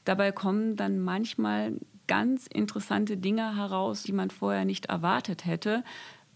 Dabei 0.06 0.32
kommen 0.32 0.76
dann 0.76 1.00
manchmal 1.00 1.80
ganz 2.08 2.48
interessante 2.48 3.18
Dinge 3.18 3.56
heraus, 3.56 4.04
die 4.04 4.14
man 4.14 4.32
vorher 4.32 4.66
nicht 4.66 4.88
erwartet 4.88 5.46
hätte. 5.46 5.84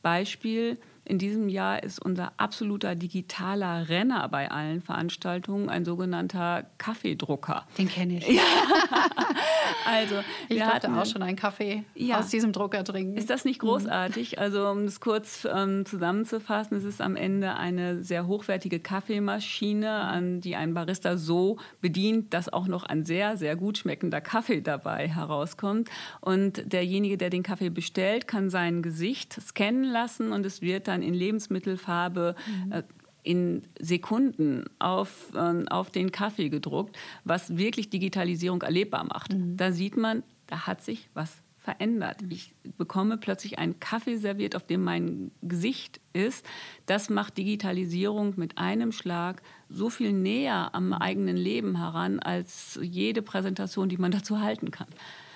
Beispiel, 0.02 0.78
in 1.06 1.20
diesem 1.20 1.50
Jahr 1.50 1.84
ist 1.84 2.02
unser 2.02 2.32
absoluter 2.38 2.96
digitaler 2.96 3.90
Renner 3.90 4.28
bei 4.30 4.50
allen 4.50 4.82
Veranstaltungen 4.82 5.70
ein 5.70 5.84
sogenannter 5.84 6.66
Kaffeedrucker. 6.78 7.66
Den 7.78 7.90
kenne 7.90 8.20
ich. 8.20 8.28
Ja. 8.30 8.42
also, 9.86 10.16
ich 10.48 10.58
wir 10.58 10.66
durfte 10.66 10.94
auch 10.94 11.06
schon 11.06 11.22
einen 11.22 11.36
Kaffee 11.36 11.84
ja. 11.94 12.20
aus 12.20 12.30
diesem 12.30 12.54
Drucker 12.54 12.86
trinken. 12.86 13.18
Ist 13.18 13.30
das 13.30 13.44
nicht 13.44 13.62
mhm. 13.62 13.68
großartig? 13.68 14.40
Also, 14.40 14.68
um 14.70 14.86
es 14.86 15.02
kurz 15.02 15.46
ähm, 15.54 15.86
zusammenzufassen, 15.86 16.78
es 16.78 16.86
ist 16.86 17.02
am 17.02 17.18
Ende 17.18 17.56
eine 17.56 18.02
sehr 18.02 18.26
hochwertige 18.26 18.80
Kaffeemaschine, 18.80 19.92
an 19.92 20.40
die 20.40 20.56
ein 20.56 20.74
Barista 20.74 21.18
so 21.18 21.58
bedient, 21.82 22.34
dass 22.34 22.52
auch 22.52 22.68
noch 22.68 22.86
ein 22.86 23.04
sehr, 23.04 23.36
sehr 23.36 23.58
gut 23.58 23.78
schmeckender 23.78 24.22
Kaffee 24.22 24.62
dabei 24.62 25.10
herauskommt. 25.10 25.90
Und 26.22 26.72
derjenige, 26.72 27.18
der 27.18 27.30
den 27.30 27.44
Kaffee 27.44 27.70
bestellt, 27.70 28.26
kann 28.26 28.50
sein 28.50 28.82
Gesicht 28.82 29.34
scannen 29.42 29.84
lassen 29.84 30.32
und 30.32 30.46
es 30.46 30.62
wird 30.62 30.88
dann 30.88 30.93
dann 30.94 31.02
in 31.02 31.14
Lebensmittelfarbe 31.14 32.36
mhm. 32.66 32.72
äh, 32.72 32.84
in 33.24 33.64
Sekunden 33.80 34.66
auf, 34.80 35.34
äh, 35.34 35.66
auf 35.70 35.90
den 35.90 36.12
Kaffee 36.12 36.50
gedruckt, 36.50 36.98
was 37.24 37.58
wirklich 37.58 37.90
Digitalisierung 37.90 38.62
erlebbar 38.62 39.06
macht. 39.06 39.34
Mhm. 39.34 39.58
Da 39.58 39.72
sieht 39.72 39.98
man, 39.98 40.24
da 40.48 40.68
hat 40.68 40.84
sich 40.84 41.10
was 41.14 41.42
verändert. 41.58 42.22
Mhm. 42.22 42.32
Ich 42.32 42.54
bekomme 42.78 43.18
plötzlich 43.18 43.58
einen 43.58 43.80
Kaffee 43.80 44.18
serviert, 44.18 44.56
auf 44.56 44.66
dem 44.66 44.84
mein 44.84 45.32
Gesicht 45.42 46.02
ist. 46.12 46.46
Das 46.86 47.10
macht 47.10 47.38
Digitalisierung 47.38 48.34
mit 48.36 48.58
einem 48.58 48.92
Schlag 48.92 49.42
so 49.70 49.90
viel 49.90 50.12
näher 50.12 50.76
am 50.76 50.88
mhm. 50.88 50.94
eigenen 50.94 51.38
Leben 51.38 51.78
heran 51.78 52.20
als 52.20 52.78
jede 52.82 53.22
Präsentation, 53.22 53.90
die 53.90 53.98
man 53.98 54.12
dazu 54.20 54.42
halten 54.42 54.70
kann. 54.70 54.88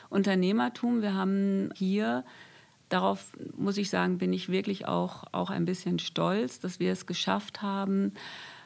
Unternehmertum, 0.10 1.02
wir 1.02 1.14
haben 1.14 1.70
hier 1.74 2.24
darauf 2.90 3.34
muss 3.56 3.78
ich 3.78 3.90
sagen, 3.90 4.18
bin 4.18 4.34
ich 4.34 4.50
wirklich 4.50 4.88
auch, 4.88 5.24
auch 5.32 5.50
ein 5.50 5.66
bisschen 5.66 6.00
stolz, 6.00 6.60
dass 6.60 6.80
wir 6.80 6.92
es 6.92 7.06
geschafft 7.06 7.62
haben, 7.62 8.14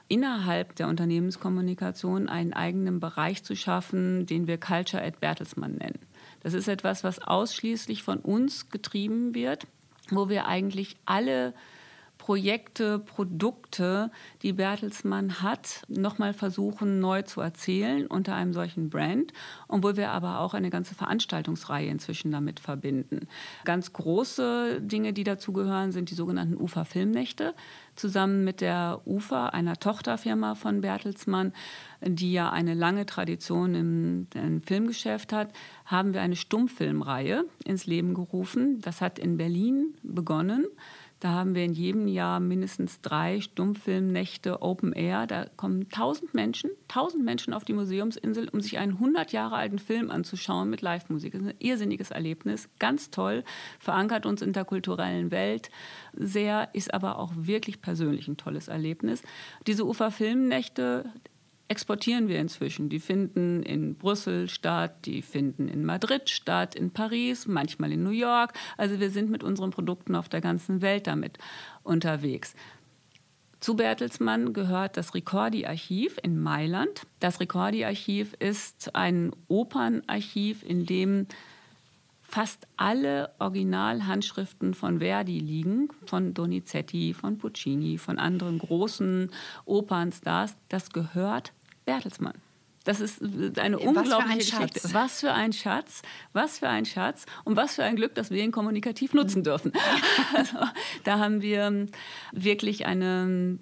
innerhalb 0.07 0.75
der 0.75 0.88
Unternehmenskommunikation 0.88 2.27
einen 2.27 2.53
eigenen 2.53 2.99
Bereich 2.99 3.43
zu 3.43 3.55
schaffen, 3.55 4.25
den 4.25 4.45
wir 4.45 4.57
Culture 4.57 5.03
at 5.03 5.19
Bertelsmann 5.21 5.75
nennen. 5.75 5.99
Das 6.41 6.53
ist 6.53 6.67
etwas, 6.67 7.03
was 7.03 7.19
ausschließlich 7.19 8.03
von 8.03 8.19
uns 8.19 8.69
getrieben 8.69 9.34
wird, 9.34 9.67
wo 10.10 10.27
wir 10.27 10.47
eigentlich 10.47 10.97
alle 11.05 11.53
Projekte, 12.21 12.99
Produkte, 12.99 14.12
die 14.43 14.53
Bertelsmann 14.53 15.41
hat, 15.41 15.81
nochmal 15.88 16.36
versuchen 16.36 16.99
neu 16.99 17.23
zu 17.23 17.41
erzählen 17.41 18.05
unter 18.05 18.36
einem 18.36 18.53
solchen 18.53 18.91
Brand 18.91 19.34
wo 19.67 19.95
wir 19.95 20.12
aber 20.12 20.39
auch 20.39 20.53
eine 20.53 20.69
ganze 20.69 20.93
Veranstaltungsreihe 20.93 21.89
inzwischen 21.89 22.31
damit 22.31 22.60
verbinden. 22.60 23.27
Ganz 23.65 23.93
große 23.93 24.81
Dinge, 24.81 25.13
die 25.13 25.23
dazu 25.23 25.51
gehören, 25.53 25.91
sind 25.91 26.12
die 26.12 26.13
sogenannten 26.13 26.57
UFA 26.57 26.84
Filmnächte 26.84 27.55
zusammen 27.95 28.43
mit 28.43 28.62
der 28.62 29.01
UFA, 29.05 29.47
einer 29.47 29.77
Tochterfirma 29.77 30.55
von 30.55 30.81
Bertelsmann, 30.81 31.53
die 32.01 32.34
ja 32.34 32.51
eine 32.51 32.73
lange 32.73 33.05
Tradition 33.05 33.75
im, 33.75 34.27
im, 34.34 34.62
Filmgeschäft 34.62 35.34
hat, 35.34 35.53
haben 35.86 36.13
wir 36.13 36.21
eine 36.21 36.36
Stummfilmreihe 36.36 37.45
ins 37.65 37.86
Leben 37.86 38.13
gerufen. 38.13 38.79
Das 38.81 39.01
hat 39.01 39.19
in 39.19 39.38
Berlin 39.38 39.95
begonnen. 40.03 40.65
Da 41.21 41.29
haben 41.29 41.53
wir 41.53 41.63
in 41.63 41.73
jedem 41.73 42.07
Jahr 42.07 42.39
mindestens 42.39 42.99
drei 42.99 43.41
Stummfilmnächte 43.41 44.63
Open 44.63 44.91
Air. 44.91 45.27
Da 45.27 45.45
kommen 45.55 45.88
tausend 45.89 46.34
Menschen, 46.34 46.71
tausend 46.88 47.23
Menschen 47.23 47.53
auf 47.53 47.63
die 47.63 47.73
Museumsinsel, 47.73 48.49
um 48.49 48.60
sich 48.60 48.79
einen 48.79 48.93
100 48.93 49.31
Jahre 49.31 49.55
alten 49.55 49.77
Film 49.77 50.10
anzuschauen 50.10 50.67
mit 50.71 50.81
Live-Musik. 50.81 51.34
Das 51.34 51.43
ist 51.43 51.47
ein 51.49 51.55
irrsinniges 51.60 52.10
Erlebnis, 52.10 52.69
ganz 52.79 53.12
toll, 53.12 53.43
verankert 53.77 54.25
uns 54.25 54.41
in 54.41 54.51
der 54.51 54.65
kulturellen 54.65 55.29
Welt 55.29 55.69
sehr, 56.13 56.69
ist 56.73 56.91
aber 56.91 57.19
auch 57.19 57.34
wirklich 57.36 57.84
persönlich 57.84 58.27
ein 58.27 58.38
tolles 58.38 58.67
Erlebnis. 58.67 59.21
Diese 59.67 59.86
Ufer-Filmnächte 59.86 61.05
exportieren 61.71 62.27
wir 62.27 62.38
inzwischen. 62.38 62.89
Die 62.89 62.99
finden 62.99 63.63
in 63.63 63.95
Brüssel 63.95 64.49
statt, 64.49 65.05
die 65.05 65.21
finden 65.21 65.69
in 65.69 65.86
Madrid 65.86 66.29
statt, 66.29 66.75
in 66.75 66.91
Paris, 66.91 67.47
manchmal 67.47 67.93
in 67.93 68.03
New 68.03 68.10
York. 68.10 68.51
Also 68.77 68.99
wir 68.99 69.10
sind 69.10 69.31
mit 69.31 69.41
unseren 69.41 69.71
Produkten 69.71 70.15
auf 70.15 70.27
der 70.27 70.41
ganzen 70.41 70.81
Welt 70.81 71.07
damit 71.07 71.38
unterwegs. 71.84 72.55
Zu 73.62 73.77
Bertelsmann 73.77 74.51
gehört 74.51 74.97
das 74.97 75.13
Ricordi-Archiv 75.15 76.17
in 76.21 76.41
Mailand. 76.41 77.03
Das 77.21 77.39
Ricordi-Archiv 77.39 78.34
ist 78.39 78.93
ein 78.93 79.31
Opernarchiv, 79.47 80.63
in 80.63 80.86
dem 80.86 81.27
fast 82.21 82.67
alle 82.75 83.31
Originalhandschriften 83.39 84.73
von 84.73 84.99
Verdi 84.99 85.39
liegen, 85.39 85.89
von 86.05 86.34
Donizetti, 86.34 87.13
von 87.13 87.38
Puccini, 87.38 87.97
von 87.97 88.19
anderen 88.19 88.57
großen 88.57 89.29
Opernstars. 89.65 90.57
Das 90.67 90.89
gehört 90.91 91.53
Bertelsmann. 91.93 92.34
Das 92.84 92.99
ist 92.99 93.21
eine 93.60 93.77
unglaubliche 93.77 94.38
Geschichte. 94.39 94.80
Schatz. 94.80 94.93
Was 94.93 95.19
für 95.19 95.32
ein 95.34 95.54
Schatz, 95.54 96.01
was 96.34 96.60
für 96.60 96.67
ein 96.67 96.86
Schatz 96.86 97.25
und 97.43 97.56
was 97.56 97.75
für 97.75 97.84
ein 97.84 97.95
Glück, 97.95 98.15
dass 98.15 98.32
wir 98.32 98.43
ihn 98.43 98.51
kommunikativ 98.51 99.13
nutzen 99.13 99.43
dürfen. 99.43 99.71
Also, 100.34 100.58
da 101.04 101.19
haben 101.19 101.41
wir 101.41 101.88
wirklich 102.32 102.86
eine 102.86 103.60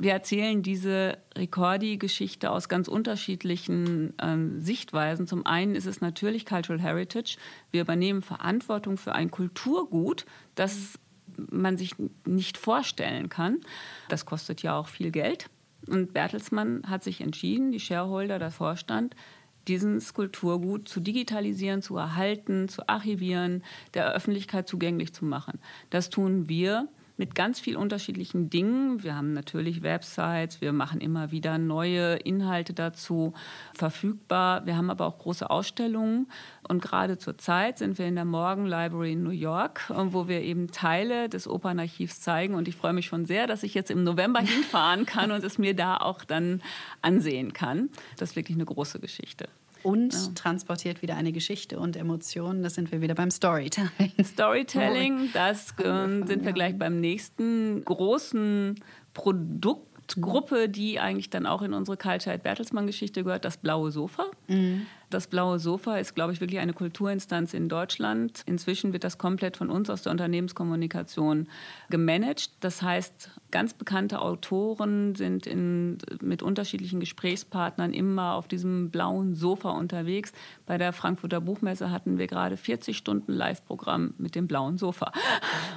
wir 0.00 0.12
erzählen 0.12 0.62
diese 0.62 1.18
Ricordi-Geschichte 1.36 2.52
aus 2.52 2.68
ganz 2.68 2.86
unterschiedlichen 2.86 4.14
ähm, 4.22 4.60
Sichtweisen. 4.60 5.26
Zum 5.26 5.44
einen 5.44 5.74
ist 5.74 5.86
es 5.86 6.00
natürlich 6.00 6.46
Cultural 6.46 6.80
Heritage. 6.80 7.36
Wir 7.72 7.80
übernehmen 7.80 8.22
Verantwortung 8.22 8.96
für 8.96 9.12
ein 9.16 9.32
Kulturgut, 9.32 10.24
das 10.54 11.00
man 11.50 11.76
sich 11.76 11.96
nicht 12.24 12.58
vorstellen 12.58 13.28
kann. 13.28 13.58
Das 14.08 14.24
kostet 14.24 14.62
ja 14.62 14.78
auch 14.78 14.86
viel 14.86 15.10
Geld. 15.10 15.50
Und 15.86 16.12
Bertelsmann 16.12 16.82
hat 16.86 17.04
sich 17.04 17.20
entschieden, 17.20 17.72
die 17.72 17.80
Shareholder, 17.80 18.38
der 18.38 18.50
Vorstand, 18.50 19.14
diesen 19.68 20.00
Skulpturgut 20.00 20.88
zu 20.88 21.00
digitalisieren, 21.00 21.82
zu 21.82 21.96
erhalten, 21.96 22.68
zu 22.68 22.88
archivieren, 22.88 23.62
der 23.94 24.12
Öffentlichkeit 24.12 24.66
zugänglich 24.66 25.12
zu 25.12 25.24
machen. 25.24 25.60
Das 25.90 26.10
tun 26.10 26.48
wir 26.48 26.88
mit 27.18 27.34
ganz 27.34 27.60
vielen 27.60 27.76
unterschiedlichen 27.76 28.48
Dingen. 28.48 29.02
Wir 29.02 29.16
haben 29.16 29.32
natürlich 29.32 29.82
Websites, 29.82 30.60
wir 30.60 30.72
machen 30.72 31.00
immer 31.00 31.30
wieder 31.30 31.58
neue 31.58 32.14
Inhalte 32.16 32.72
dazu 32.72 33.34
verfügbar. 33.74 34.64
Wir 34.66 34.76
haben 34.76 34.88
aber 34.88 35.06
auch 35.06 35.18
große 35.18 35.50
Ausstellungen 35.50 36.28
und 36.68 36.80
gerade 36.80 37.18
zur 37.18 37.36
Zeit 37.36 37.78
sind 37.78 37.98
wir 37.98 38.06
in 38.06 38.14
der 38.14 38.24
Morgan 38.24 38.66
Library 38.66 39.12
in 39.12 39.22
New 39.22 39.30
York, 39.30 39.92
wo 39.94 40.28
wir 40.28 40.40
eben 40.42 40.70
Teile 40.70 41.28
des 41.28 41.48
Opernarchivs 41.48 42.20
zeigen 42.20 42.54
und 42.54 42.68
ich 42.68 42.76
freue 42.76 42.92
mich 42.92 43.06
schon 43.06 43.26
sehr, 43.26 43.46
dass 43.46 43.64
ich 43.64 43.74
jetzt 43.74 43.90
im 43.90 44.04
November 44.04 44.40
hinfahren 44.40 45.04
kann 45.04 45.32
und 45.32 45.44
es 45.44 45.58
mir 45.58 45.74
da 45.74 45.96
auch 45.96 46.24
dann 46.24 46.62
ansehen 47.02 47.52
kann. 47.52 47.90
Das 48.16 48.30
ist 48.30 48.36
wirklich 48.36 48.56
eine 48.56 48.64
große 48.64 49.00
Geschichte. 49.00 49.48
Und 49.82 50.12
ja. 50.12 50.20
transportiert 50.34 51.02
wieder 51.02 51.16
eine 51.16 51.32
Geschichte 51.32 51.78
und 51.78 51.96
Emotionen. 51.96 52.62
Da 52.62 52.70
sind 52.70 52.90
wir 52.90 53.00
wieder 53.00 53.14
beim 53.14 53.30
Storytelling. 53.30 53.90
Storytelling, 54.24 55.30
das 55.32 55.70
äh, 55.78 56.26
sind 56.26 56.44
wir 56.44 56.52
gleich 56.52 56.78
beim 56.78 57.00
nächsten 57.00 57.84
großen 57.84 58.80
Produkt 59.14 59.88
Gruppe, 60.16 60.70
die 60.70 60.98
eigentlich 60.98 61.28
dann 61.28 61.44
auch 61.44 61.60
in 61.60 61.74
unsere 61.74 61.98
Kaltscheid 61.98 62.42
Bertelsmann 62.42 62.86
Geschichte 62.86 63.24
gehört, 63.24 63.44
das 63.44 63.58
blaue 63.58 63.90
Sofa. 63.90 64.30
Mhm. 64.46 64.86
Das 65.10 65.26
blaue 65.26 65.58
Sofa 65.58 65.96
ist, 65.96 66.14
glaube 66.14 66.32
ich, 66.32 66.40
wirklich 66.40 66.60
eine 66.60 66.74
Kulturinstanz 66.74 67.54
in 67.54 67.68
Deutschland. 67.68 68.42
Inzwischen 68.46 68.92
wird 68.92 69.04
das 69.04 69.16
komplett 69.16 69.56
von 69.56 69.70
uns 69.70 69.88
aus 69.88 70.02
der 70.02 70.12
Unternehmenskommunikation 70.12 71.48
gemanagt. 71.88 72.50
Das 72.60 72.82
heißt, 72.82 73.30
ganz 73.50 73.72
bekannte 73.72 74.20
Autoren 74.20 75.14
sind 75.14 75.46
in, 75.46 75.98
mit 76.20 76.42
unterschiedlichen 76.42 77.00
Gesprächspartnern 77.00 77.94
immer 77.94 78.34
auf 78.34 78.48
diesem 78.48 78.90
blauen 78.90 79.34
Sofa 79.34 79.70
unterwegs. 79.70 80.32
Bei 80.66 80.76
der 80.76 80.92
Frankfurter 80.92 81.40
Buchmesse 81.40 81.90
hatten 81.90 82.18
wir 82.18 82.26
gerade 82.26 82.56
40 82.56 82.96
Stunden 82.96 83.32
Live-Programm 83.32 84.14
mit 84.18 84.34
dem 84.34 84.46
blauen 84.46 84.76
Sofa. 84.76 85.12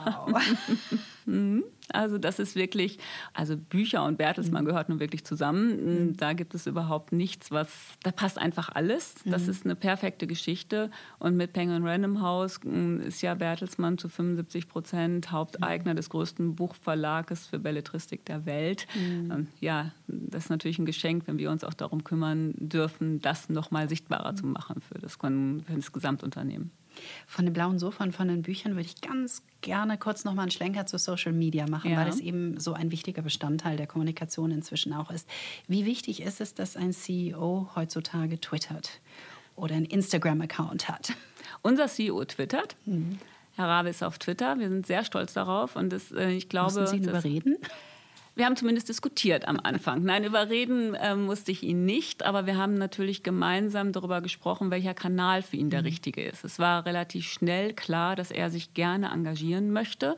Wow. 0.04 0.42
Mhm. 1.26 1.64
Also 1.94 2.18
das 2.18 2.40
ist 2.40 2.56
wirklich, 2.56 3.00
also 3.34 3.58
Bücher 3.58 4.06
und 4.06 4.18
Bertelsmann 4.18 4.64
mhm. 4.64 4.70
gehört 4.70 4.90
nun 4.90 5.00
wirklich 5.00 5.26
zusammen. 5.26 6.10
Mhm. 6.10 6.18
Da 6.18 6.34
gibt 6.34 6.56
es 6.56 6.68
überhaupt 6.68 7.12
nichts, 7.12 7.52
was, 7.52 7.70
da 8.04 8.12
passt 8.12 8.38
einfach 8.38 8.70
alles. 8.70 9.16
Das 9.26 9.44
mhm. 9.44 9.50
ist 9.50 9.66
eine 9.66 9.76
perfekte 9.76 10.28
Geschichte. 10.28 10.90
Und 11.20 11.36
mit 11.36 11.54
Penguin 11.54 11.86
Random 11.86 12.22
House 12.22 12.60
mm, 12.64 13.02
ist 13.02 13.22
ja 13.22 13.34
Bertelsmann 13.34 13.98
zu 13.98 14.10
75 14.10 14.68
Prozent 14.68 15.32
Haupteigner 15.32 15.96
des 15.96 16.10
größten 16.10 16.56
Buchverlages 16.56 17.48
für 17.48 17.60
Belletristik 17.60 18.26
der 18.26 18.46
Welt. 18.46 18.88
Mhm. 18.96 19.48
Ja, 19.60 19.92
das 20.08 20.46
ist 20.46 20.50
natürlich 20.50 20.80
ein 20.80 20.86
Geschenk, 20.86 21.28
wenn 21.28 21.38
wir 21.38 21.52
uns 21.52 21.64
auch 21.64 21.74
darum 21.74 22.04
kümmern 22.04 22.54
dürfen, 22.58 23.20
das 23.22 23.50
nochmal 23.50 23.90
sichtbarer 23.90 24.36
zu 24.36 24.46
machen 24.46 24.82
für 24.82 25.00
das, 25.00 25.16
für 25.16 25.62
das 25.76 25.92
Gesamtunternehmen. 25.92 26.72
Von 27.28 27.46
dem 27.46 27.54
blauen 27.54 27.80
Sofa 27.80 28.04
und 28.04 28.14
von 28.14 28.28
den 28.28 28.42
Büchern 28.42 28.74
würde 28.74 28.88
ich 28.88 29.02
ganz 29.02 29.44
gerne 29.62 29.98
kurz 29.98 30.24
nochmal 30.24 30.44
einen 30.44 30.52
Schlenker 30.52 30.86
zu 30.86 30.98
Social 30.98 31.34
Media 31.34 31.68
machen, 31.68 31.92
ja. 31.92 31.98
weil 31.98 32.08
es 32.08 32.20
eben 32.20 32.60
so 32.60 32.74
ein 32.74 32.92
wichtiger 32.92 33.22
Bestandteil 33.22 33.78
der 33.78 33.88
Kommunikation 33.88 34.52
inzwischen 34.52 34.94
auch 34.94 35.12
ist. 35.12 35.28
Wie 35.68 35.86
wichtig 35.86 36.22
ist 36.22 36.42
es, 36.42 36.54
dass 36.54 36.76
ein 36.76 36.94
CEO 36.94 37.70
heutzutage 37.76 38.40
twittert 38.40 39.00
oder 39.56 39.76
einen 39.76 39.86
Instagram-Account 39.86 40.90
hat? 40.90 41.14
Unser 41.62 41.88
CEO 41.88 42.26
twittert. 42.26 42.76
Mhm. 42.86 43.20
Herr 43.56 43.68
Rabe 43.68 43.90
ist 43.90 44.04
auf 44.04 44.18
Twitter. 44.18 44.58
Wir 44.60 44.70
sind 44.70 44.88
sehr 44.88 45.04
stolz 45.04 45.34
darauf 45.34 45.76
und 45.76 45.92
das, 45.92 46.12
äh, 46.12 46.32
ich 46.32 46.50
glaube. 46.50 46.82
Müssen 46.82 46.88
Sie 46.88 46.98
ihn 46.98 47.10
überreden? 47.10 47.58
Wir 48.34 48.46
haben 48.46 48.56
zumindest 48.56 48.88
diskutiert 48.88 49.46
am 49.48 49.60
Anfang. 49.62 50.04
Nein, 50.04 50.24
überreden 50.24 50.96
äh, 50.96 51.16
musste 51.16 51.52
ich 51.52 51.64
ihn 51.64 51.84
nicht, 51.84 52.24
aber 52.24 52.46
wir 52.46 52.58
haben 52.58 52.76
natürlich 52.76 53.24
gemeinsam 53.24 53.92
darüber 53.92 54.22
gesprochen, 54.22 54.72
welcher 54.72 54.94
Kanal 54.94 55.42
für 55.42 55.58
ihn 55.58 55.70
der 55.70 55.82
mhm. 55.82 55.88
richtige 55.88 56.24
ist. 56.24 56.46
Es 56.46 56.58
war 56.58 56.86
relativ 56.86 57.30
schnell 57.30 57.74
klar, 57.74 58.16
dass 58.16 58.32
er 58.32 58.50
sich 58.50 58.74
gerne 58.74 59.12
engagieren 59.12 59.72
möchte 59.72 60.16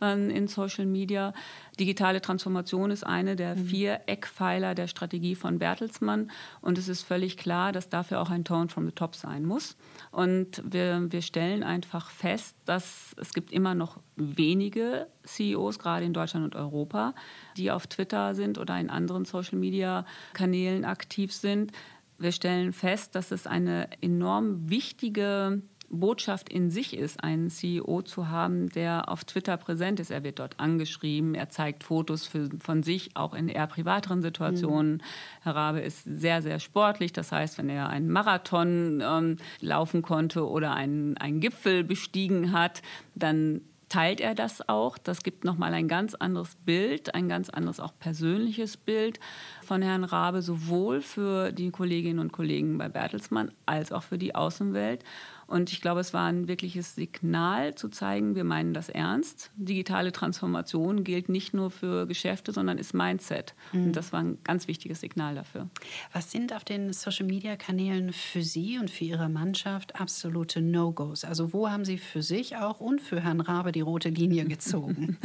ähm, 0.00 0.30
in 0.30 0.48
Social 0.48 0.86
Media. 0.86 1.32
Digitale 1.78 2.20
Transformation 2.20 2.90
ist 2.90 3.04
eine 3.04 3.36
der 3.36 3.56
mhm. 3.56 3.66
vier 3.66 4.00
Eckpfeiler 4.06 4.74
der 4.74 4.86
Strategie 4.86 5.34
von 5.34 5.58
Bertelsmann. 5.58 6.30
Und 6.60 6.78
es 6.78 6.88
ist 6.88 7.02
völlig 7.02 7.36
klar, 7.36 7.72
dass 7.72 7.88
dafür 7.88 8.20
auch 8.20 8.30
ein 8.30 8.44
Tone 8.44 8.68
from 8.68 8.86
the 8.86 8.92
Top 8.92 9.14
sein 9.14 9.44
muss. 9.44 9.76
Und 10.10 10.62
wir, 10.64 11.06
wir 11.10 11.22
stellen 11.22 11.62
einfach 11.62 12.10
fest, 12.10 12.56
dass 12.64 13.14
es 13.20 13.32
gibt 13.32 13.52
immer 13.52 13.74
noch 13.74 14.00
wenige 14.16 15.08
CEOs, 15.24 15.78
gerade 15.78 16.06
in 16.06 16.12
Deutschland 16.12 16.44
und 16.44 16.56
Europa, 16.56 17.14
die 17.56 17.70
auf 17.70 17.86
Twitter 17.86 18.34
sind 18.34 18.58
oder 18.58 18.78
in 18.78 18.90
anderen 18.90 19.24
Social-Media-Kanälen 19.24 20.84
aktiv 20.84 21.32
sind. 21.32 21.72
Wir 22.18 22.32
stellen 22.32 22.72
fest, 22.72 23.14
dass 23.14 23.30
es 23.30 23.46
eine 23.46 23.88
enorm 24.00 24.70
wichtige 24.70 25.60
Botschaft 25.90 26.48
in 26.48 26.70
sich 26.70 26.96
ist, 26.96 27.22
einen 27.22 27.50
CEO 27.50 28.02
zu 28.02 28.28
haben, 28.28 28.68
der 28.70 29.08
auf 29.08 29.24
Twitter 29.24 29.56
präsent 29.56 30.00
ist. 30.00 30.10
Er 30.10 30.24
wird 30.24 30.38
dort 30.38 30.58
angeschrieben, 30.58 31.34
er 31.34 31.48
zeigt 31.48 31.84
Fotos 31.84 32.26
für, 32.26 32.48
von 32.60 32.82
sich, 32.82 33.16
auch 33.16 33.34
in 33.34 33.48
eher 33.48 33.66
privateren 33.66 34.22
Situationen. 34.22 34.94
Mhm. 34.94 35.00
Herr 35.42 35.56
Rabe 35.56 35.80
ist 35.80 36.04
sehr, 36.04 36.42
sehr 36.42 36.58
sportlich. 36.58 37.12
Das 37.12 37.32
heißt, 37.32 37.58
wenn 37.58 37.68
er 37.68 37.88
einen 37.88 38.10
Marathon 38.10 39.02
ähm, 39.04 39.36
laufen 39.60 40.02
konnte 40.02 40.48
oder 40.48 40.74
einen, 40.74 41.16
einen 41.16 41.40
Gipfel 41.40 41.84
bestiegen 41.84 42.52
hat, 42.52 42.82
dann 43.14 43.60
teilt 43.88 44.20
er 44.20 44.34
das 44.34 44.68
auch. 44.68 44.98
Das 44.98 45.22
gibt 45.22 45.44
nochmal 45.44 45.72
ein 45.74 45.88
ganz 45.88 46.14
anderes 46.14 46.56
Bild, 46.56 47.14
ein 47.14 47.28
ganz 47.28 47.50
anderes 47.50 47.80
auch 47.80 47.92
persönliches 47.98 48.76
Bild 48.76 49.20
von 49.62 49.82
Herrn 49.82 50.04
Rabe, 50.04 50.42
sowohl 50.42 51.00
für 51.00 51.52
die 51.52 51.70
Kolleginnen 51.70 52.18
und 52.18 52.32
Kollegen 52.32 52.78
bei 52.78 52.88
Bertelsmann 52.88 53.52
als 53.64 53.92
auch 53.92 54.02
für 54.02 54.18
die 54.18 54.34
Außenwelt. 54.34 55.04
Und 55.46 55.70
ich 55.70 55.80
glaube, 55.80 56.00
es 56.00 56.12
war 56.12 56.26
ein 56.26 56.48
wirkliches 56.48 56.96
Signal 56.96 57.74
zu 57.76 57.88
zeigen, 57.88 58.34
wir 58.34 58.42
meinen 58.42 58.74
das 58.74 58.88
ernst. 58.88 59.52
Digitale 59.56 60.10
Transformation 60.10 61.04
gilt 61.04 61.28
nicht 61.28 61.54
nur 61.54 61.70
für 61.70 62.06
Geschäfte, 62.06 62.52
sondern 62.52 62.78
ist 62.78 62.94
Mindset. 62.94 63.54
Mhm. 63.72 63.84
Und 63.86 63.96
das 63.96 64.12
war 64.12 64.20
ein 64.20 64.38
ganz 64.42 64.66
wichtiges 64.66 65.00
Signal 65.00 65.36
dafür. 65.36 65.68
Was 66.12 66.32
sind 66.32 66.52
auf 66.52 66.64
den 66.64 66.92
Social-Media-Kanälen 66.92 68.12
für 68.12 68.42
Sie 68.42 68.78
und 68.78 68.90
für 68.90 69.04
Ihre 69.04 69.28
Mannschaft 69.28 70.00
absolute 70.00 70.60
No-Gos? 70.60 71.24
Also 71.24 71.52
wo 71.52 71.70
haben 71.70 71.84
Sie 71.84 71.98
für 71.98 72.22
sich 72.22 72.56
auch 72.56 72.80
und 72.80 73.00
für 73.00 73.20
Herrn 73.20 73.40
Rabe 73.40 73.70
die 73.70 73.82
rote 73.82 74.08
Linie 74.08 74.44
gezogen? 74.46 75.18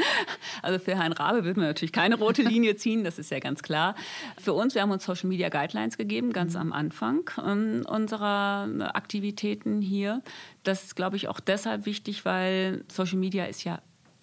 also 0.62 0.78
für 0.78 0.96
Herrn 0.96 1.14
Rabe 1.14 1.46
wird 1.46 1.58
man 1.58 1.66
natürlich 1.66 1.94
keine 1.94 2.16
rote 2.16 2.44
Linie 2.44 2.76
ziehen, 2.76 3.04
das 3.04 3.18
ist 3.18 3.32
ja 3.32 3.40
ganz 3.40 3.64
klar. 3.64 3.96
Für 4.38 4.54
uns, 4.54 4.76
wir 4.76 4.84
haben 4.84 4.92
uns 4.92 5.04
Social-Media 5.04 5.50
Guidelines 5.50 5.98
gegeben, 5.98 6.32
ganz 6.32 6.54
mhm. 6.54 6.60
am 6.60 6.74
Anfang 6.74 7.30
ähm, 7.44 7.84
unserer 7.88 8.70
Aktivitäten 8.94 9.82
hier 9.82 10.11
hier. 10.12 10.24
Das 10.64 10.84
ist, 10.84 10.96
glaube 10.96 11.16
ich, 11.16 11.28
auch 11.28 11.40
deshalb 11.40 11.86
wichtig, 11.86 12.26
weil 12.26 12.84
Social 12.92 13.18
Media 13.18 13.46
ist 13.46 13.64
ja 13.64 13.82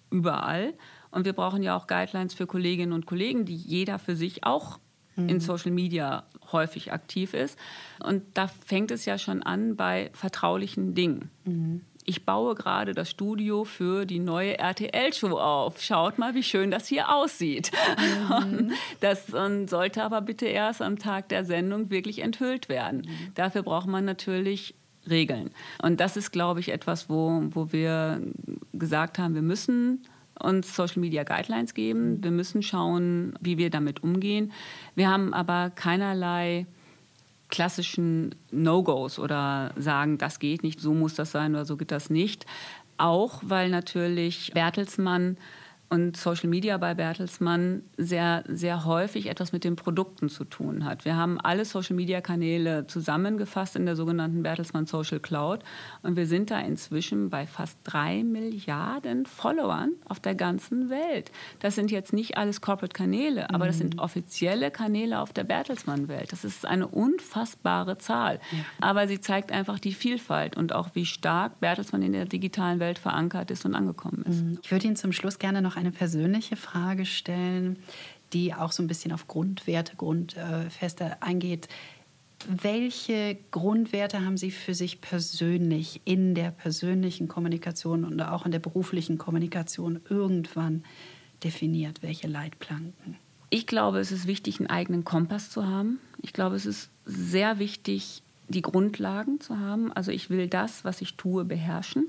überall. 0.09 0.73
Und 1.11 1.25
wir 1.25 1.33
brauchen 1.33 1.63
ja 1.63 1.75
auch 1.75 1.87
Guidelines 1.87 2.33
für 2.33 2.47
Kolleginnen 2.47 2.93
und 2.93 3.05
Kollegen, 3.05 3.45
die 3.45 3.55
jeder 3.55 3.99
für 3.99 4.15
sich 4.15 4.43
auch 4.43 4.79
in 5.15 5.35
mhm. 5.35 5.39
Social 5.41 5.71
Media 5.71 6.23
häufig 6.51 6.93
aktiv 6.93 7.33
ist. 7.33 7.57
Und 8.03 8.23
da 8.35 8.47
fängt 8.47 8.91
es 8.91 9.05
ja 9.05 9.17
schon 9.17 9.43
an 9.43 9.75
bei 9.75 10.11
vertraulichen 10.13 10.93
Dingen. 10.93 11.29
Mhm. 11.43 11.81
Ich 12.05 12.25
baue 12.25 12.55
gerade 12.55 12.93
das 12.93 13.09
Studio 13.11 13.65
für 13.65 14.05
die 14.05 14.19
neue 14.19 14.57
RTL-Show 14.57 15.37
auf. 15.37 15.81
Schaut 15.81 16.17
mal, 16.17 16.33
wie 16.33 16.41
schön 16.41 16.71
das 16.71 16.87
hier 16.87 17.13
aussieht. 17.13 17.71
Mhm. 17.97 18.71
Das 18.99 19.27
sollte 19.27 20.03
aber 20.03 20.21
bitte 20.21 20.45
erst 20.45 20.81
am 20.81 20.97
Tag 20.97 21.29
der 21.29 21.45
Sendung 21.45 21.89
wirklich 21.89 22.19
enthüllt 22.19 22.67
werden. 22.67 23.01
Mhm. 23.01 23.33
Dafür 23.35 23.63
braucht 23.63 23.87
man 23.87 24.05
natürlich 24.05 24.75
regeln. 25.09 25.51
Und 25.81 25.99
das 25.99 26.17
ist, 26.17 26.31
glaube 26.31 26.59
ich, 26.59 26.69
etwas, 26.69 27.09
wo, 27.09 27.43
wo 27.51 27.71
wir 27.71 28.21
gesagt 28.73 29.19
haben, 29.19 29.35
wir 29.35 29.41
müssen 29.41 30.03
uns 30.39 30.75
Social 30.75 31.01
Media 31.01 31.23
Guidelines 31.23 31.73
geben. 31.73 32.23
Wir 32.23 32.31
müssen 32.31 32.61
schauen, 32.61 33.33
wie 33.41 33.57
wir 33.57 33.69
damit 33.69 34.03
umgehen. 34.03 34.51
Wir 34.95 35.09
haben 35.09 35.33
aber 35.33 35.69
keinerlei 35.69 36.65
klassischen 37.49 38.35
No-Gos 38.51 39.19
oder 39.19 39.73
sagen, 39.75 40.17
das 40.17 40.39
geht 40.39 40.63
nicht, 40.63 40.79
so 40.79 40.93
muss 40.93 41.15
das 41.15 41.31
sein 41.31 41.55
oder 41.55 41.65
so 41.65 41.77
geht 41.77 41.91
das 41.91 42.09
nicht. 42.09 42.45
Auch 42.97 43.41
weil 43.43 43.69
natürlich 43.69 44.51
Bertelsmann 44.53 45.37
und 45.89 46.15
Social 46.17 46.49
Media 46.49 46.77
bei 46.77 46.93
Bertelsmann 46.93 47.81
sehr, 47.97 48.43
sehr 48.47 48.85
häufig 48.85 49.27
etwas 49.27 49.51
mit 49.51 49.63
den 49.63 49.75
Produkten 49.75 50.29
zu 50.29 50.43
tun 50.43 50.85
hat. 50.85 51.03
Wir 51.03 51.15
haben 51.15 51.39
alle 51.39 51.65
Social 51.65 51.95
Media 51.95 52.21
Kanäle 52.21 52.85
zusammengefasst 52.85 53.75
in 53.75 53.85
der 53.85 53.95
sogenannten 53.95 54.43
Bertelsmann 54.43 54.85
Social 54.85 55.19
Cloud 55.19 55.61
und 56.03 56.15
wir 56.15 56.27
sind 56.27 56.51
da 56.51 56.59
inzwischen 56.59 57.29
bei 57.29 57.47
fast 57.47 57.79
drei 57.83 58.23
Milliarden 58.23 59.25
Followern 59.25 59.93
auf 60.07 60.19
der 60.19 60.35
ganzen 60.35 60.89
Welt. 60.89 61.31
Das 61.59 61.75
sind 61.75 61.89
jetzt 61.89 62.13
nicht 62.13 62.37
alles 62.37 62.61
Corporate 62.61 62.93
Kanäle, 62.93 63.49
aber 63.49 63.65
das 63.65 63.79
sind 63.79 63.95
mhm. 63.95 64.01
offizielle 64.01 64.69
Kanäle 64.69 65.19
auf 65.19 65.33
der 65.33 65.43
Bertelsmann 65.43 66.07
Welt. 66.07 66.31
Das 66.31 66.43
ist 66.43 66.65
eine 66.65 66.87
unfassbare 66.87 67.97
Zahl. 67.97 68.39
Ja. 68.51 68.59
Aber 68.79 69.07
sie 69.07 69.19
zeigt 69.19 69.51
einfach 69.51 69.79
die 69.79 69.93
Vielfalt 69.93 70.55
und 70.55 70.73
auch 70.73 70.89
wie 70.93 71.05
stark 71.05 71.59
Bertelsmann 71.59 72.03
in 72.03 72.13
der 72.13 72.25
digitalen 72.25 72.79
Welt 72.79 72.99
verankert 72.99 73.49
ist 73.49 73.65
und 73.65 73.73
angekommen 73.73 74.23
ist. 74.27 74.43
Mhm. 74.43 74.59
Ich 74.61 74.71
würde 74.71 74.85
Ihnen 74.85 74.95
zum 74.95 75.11
Schluss 75.11 75.39
gerne 75.39 75.63
noch 75.63 75.78
eine 75.79 75.91
persönliche 75.91 76.55
Frage 76.55 77.05
stellen, 77.05 77.77
die 78.33 78.53
auch 78.53 78.71
so 78.71 78.83
ein 78.83 78.87
bisschen 78.87 79.11
auf 79.11 79.27
Grundwerte, 79.27 79.95
Grundfeste 79.95 81.21
eingeht. 81.21 81.67
Welche 82.47 83.37
Grundwerte 83.51 84.23
haben 84.23 84.37
Sie 84.37 84.51
für 84.51 84.73
sich 84.73 85.01
persönlich 85.01 86.01
in 86.05 86.35
der 86.35 86.51
persönlichen 86.51 87.27
Kommunikation 87.27 88.05
und 88.05 88.21
auch 88.21 88.45
in 88.45 88.51
der 88.51 88.59
beruflichen 88.59 89.17
Kommunikation 89.17 89.99
irgendwann 90.09 90.83
definiert? 91.43 92.01
Welche 92.01 92.27
Leitplanken? 92.27 93.15
Ich 93.49 93.65
glaube, 93.65 93.99
es 93.99 94.11
ist 94.11 94.27
wichtig, 94.27 94.59
einen 94.59 94.69
eigenen 94.69 95.03
Kompass 95.03 95.49
zu 95.49 95.65
haben. 95.65 95.99
Ich 96.21 96.33
glaube, 96.33 96.55
es 96.55 96.65
ist 96.65 96.89
sehr 97.05 97.57
wichtig, 97.57 98.21
die 98.47 98.61
Grundlagen 98.61 99.41
zu 99.41 99.59
haben. 99.59 99.91
Also 99.91 100.11
ich 100.11 100.29
will 100.29 100.47
das, 100.47 100.85
was 100.85 101.01
ich 101.01 101.15
tue, 101.15 101.45
beherrschen. 101.45 102.05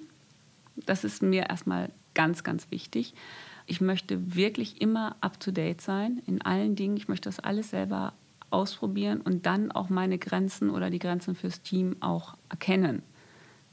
Das 0.77 1.05
ist 1.05 1.23
mir 1.23 1.49
erstmal 1.49 1.91
ganz, 2.15 2.45
ganz 2.45 2.71
wichtig. 2.71 3.15
Ich 3.71 3.81
möchte 3.81 4.35
wirklich 4.35 4.81
immer 4.81 5.15
up-to-date 5.21 5.81
sein 5.81 6.21
in 6.27 6.43
allen 6.43 6.75
Dingen. 6.75 6.97
Ich 6.97 7.07
möchte 7.07 7.29
das 7.29 7.39
alles 7.39 7.71
selber 7.71 8.15
ausprobieren 8.51 9.21
und 9.21 9.47
dann 9.47 9.71
auch 9.71 9.91
meine 9.91 10.19
Grenzen 10.19 10.71
oder 10.71 10.91
die 10.91 10.99
Grenzen 10.99 11.37
fürs 11.37 11.63
Team 11.63 11.95
auch 12.01 12.37
erkennen. 12.49 13.03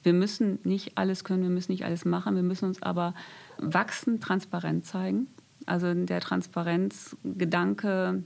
Wir 0.03 0.13
müssen 0.13 0.59
nicht 0.63 0.99
alles 0.99 1.23
können, 1.23 1.41
wir 1.41 1.49
müssen 1.49 1.71
nicht 1.71 1.83
alles 1.83 2.05
machen, 2.05 2.35
wir 2.35 2.43
müssen 2.43 2.65
uns 2.65 2.83
aber 2.83 3.15
wachsend 3.57 4.21
transparent 4.21 4.85
zeigen. 4.85 5.25
Also 5.65 5.91
der 5.91 6.19
Transparenzgedanke 6.19 8.21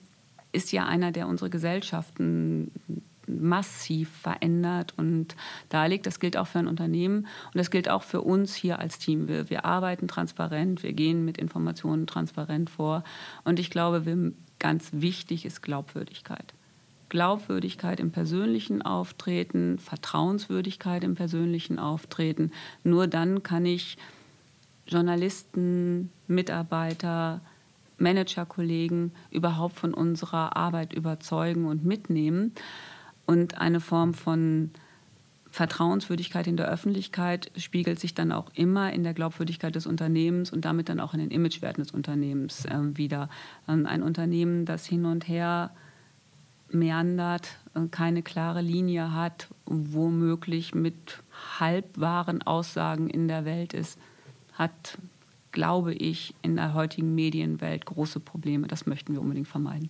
ist 0.52 0.74
ja 0.74 0.88
einer, 0.88 1.14
der 1.14 1.30
unsere 1.30 1.50
Gesellschaften 1.50 2.72
massiv 3.40 4.10
verändert 4.10 4.94
und 4.98 5.36
da 5.70 5.86
liegt. 5.86 6.06
Das 6.06 6.20
gilt 6.20 6.38
auch 6.38 6.48
für 6.48 6.60
ein 6.60 6.68
Unternehmen 6.68 7.28
und 7.48 7.56
das 7.56 7.72
gilt 7.72 7.90
auch 7.90 8.04
für 8.04 8.22
uns 8.22 8.56
hier 8.56 8.80
als 8.80 9.00
Team. 9.00 9.28
Wir, 9.28 9.50
wir 9.50 9.66
arbeiten 9.66 10.08
transparent, 10.08 10.84
wir 10.84 10.94
gehen 10.94 11.24
mit 11.26 11.38
Informationen 11.38 12.08
transparent 12.08 12.70
vor 12.70 13.04
und 13.44 13.60
ich 13.60 13.70
glaube, 13.70 14.06
wir, 14.06 14.34
ganz 14.60 14.90
wichtig 14.94 15.46
ist 15.46 15.62
Glaubwürdigkeit. 15.62 16.54
Glaubwürdigkeit 17.10 18.00
im 18.00 18.12
persönlichen 18.12 18.82
Auftreten, 18.82 19.80
Vertrauenswürdigkeit 19.80 21.04
im 21.04 21.16
persönlichen 21.16 21.78
Auftreten. 21.78 22.52
Nur 22.84 23.08
dann 23.08 23.44
kann 23.44 23.66
ich 23.66 23.98
Journalisten, 24.88 26.10
Mitarbeiter, 26.28 27.42
Managerkollegen 27.98 29.12
überhaupt 29.30 29.78
von 29.78 29.94
unserer 29.94 30.58
Arbeit 30.58 30.94
überzeugen 30.94 31.66
und 31.66 31.86
mitnehmen. 31.86 32.54
Und 33.26 33.58
eine 33.58 33.80
Form 33.80 34.14
von 34.14 34.72
Vertrauenswürdigkeit 35.52 36.48
in 36.48 36.56
der 36.56 36.70
Öffentlichkeit 36.70 37.52
spiegelt 37.58 38.00
sich 38.00 38.14
dann 38.14 38.32
auch 38.32 38.50
immer 38.56 38.94
in 38.94 39.04
der 39.04 39.14
Glaubwürdigkeit 39.14 39.76
des 39.76 39.86
Unternehmens 39.86 40.52
und 40.52 40.64
damit 40.64 40.88
dann 40.88 41.02
auch 41.02 41.14
in 41.14 41.20
den 41.20 41.30
Imagewerten 41.30 41.84
des 41.84 41.92
Unternehmens 41.92 42.66
äh, 42.66 42.98
wieder. 42.98 43.30
Ähm, 43.68 43.86
ein 43.86 44.02
Unternehmen, 44.02 44.66
das 44.66 44.86
hin 44.86 45.06
und 45.06 45.28
her 45.28 45.72
meandert, 46.70 47.58
äh, 47.76 47.82
keine 47.92 48.24
klare 48.24 48.62
Linie 48.62 49.14
hat, 49.14 49.50
womöglich 49.66 50.74
mit 50.74 51.22
halbwahren 51.60 52.42
Aussagen 52.44 53.10
in 53.10 53.28
der 53.28 53.44
Welt 53.44 53.74
ist, 53.74 54.00
hat, 54.54 54.98
glaube 55.52 55.94
ich, 55.94 56.34
in 56.42 56.56
der 56.56 56.74
heutigen 56.74 57.14
Medienwelt 57.14 57.86
große 57.86 58.22
Probleme. 58.22 58.68
Das 58.68 58.86
möchten 58.86 59.14
wir 59.14 59.22
unbedingt 59.22 59.50
vermeiden. 59.50 59.90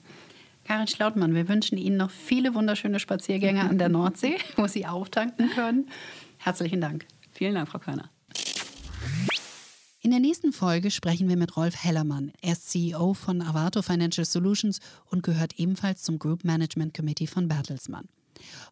Karin 0.64 0.88
Schlautmann, 0.88 1.34
wir 1.34 1.47
wünschen 1.47 1.78
Ihnen 1.78 1.97
noch 1.97 2.12
viele 2.12 2.53
wunderschöne 2.53 2.99
Spaziergänge 2.99 3.62
an 3.62 3.78
der 3.78 3.89
Nordsee, 3.89 4.38
wo 4.55 4.68
Sie 4.68 4.86
auftanken 4.86 5.49
können. 5.49 5.89
Herzlichen 6.38 6.82
Dank. 6.82 7.05
Vielen 7.34 7.55
Dank, 7.55 7.70
Frau 7.70 7.80
Körner. 7.80 8.09
In 10.03 10.09
der 10.09 10.20
nächsten 10.20 10.51
Folge 10.51 10.89
sprechen 10.89 11.30
wir 11.30 11.38
mit 11.38 11.55
Rolf 11.55 11.76
Hellermann. 11.76 12.32
Er 12.41 12.53
ist 12.53 12.72
CEO 12.72 13.14
von 13.14 13.41
Avato 13.41 13.84
Financial 13.84 14.26
Solutions 14.26 14.80
und 15.05 15.22
gehört 15.22 15.59
ebenfalls 15.59 16.01
zum 16.01 16.18
Group 16.18 16.43
Management 16.43 16.95
Committee 16.95 17.28
von 17.28 17.47
Bertelsmann. 17.47 18.07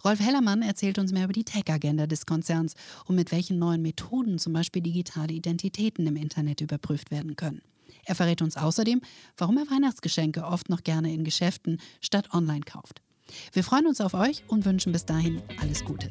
Rolf 0.03 0.19
Hellermann 0.19 0.63
erzählt 0.63 0.97
uns 0.97 1.11
mehr 1.11 1.25
über 1.25 1.33
die 1.33 1.43
Tech-Agenda 1.43 2.07
des 2.07 2.25
Konzerns 2.25 2.73
und 3.05 3.15
mit 3.15 3.31
welchen 3.31 3.59
neuen 3.59 3.83
Methoden 3.83 4.39
zum 4.39 4.53
Beispiel 4.53 4.81
digitale 4.81 5.33
Identitäten 5.33 6.07
im 6.07 6.15
Internet 6.15 6.61
überprüft 6.61 7.11
werden 7.11 7.35
können. 7.35 7.61
Er 8.09 8.15
verrät 8.15 8.41
uns 8.41 8.57
außerdem, 8.57 9.01
warum 9.37 9.59
er 9.59 9.69
Weihnachtsgeschenke 9.69 10.43
oft 10.43 10.67
noch 10.67 10.83
gerne 10.83 11.13
in 11.13 11.23
Geschäften 11.23 11.79
statt 12.01 12.33
online 12.33 12.61
kauft. 12.61 13.03
Wir 13.53 13.63
freuen 13.63 13.85
uns 13.85 14.01
auf 14.01 14.15
euch 14.15 14.43
und 14.47 14.65
wünschen 14.65 14.91
bis 14.91 15.05
dahin 15.05 15.43
alles 15.61 15.85
Gute. 15.85 16.09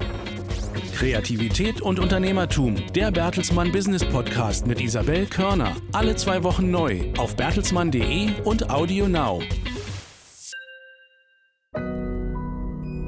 Kreativität 0.95 1.81
und 1.81 1.99
Unternehmertum, 1.99 2.77
der 2.93 3.11
Bertelsmann 3.11 3.73
Business 3.73 4.05
Podcast 4.05 4.69
mit 4.69 4.81
Isabel 4.81 5.27
Körner. 5.27 5.75
Alle 5.91 6.15
zwei 6.15 6.45
Wochen 6.45 6.71
neu 6.71 7.13
auf 7.19 7.35
bertelsmann.de 7.35 8.43
und 8.43 8.71
Audio 8.71 9.09
Now. 9.09 9.43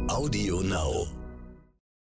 Audio 0.09 0.63
Now. 0.63 1.20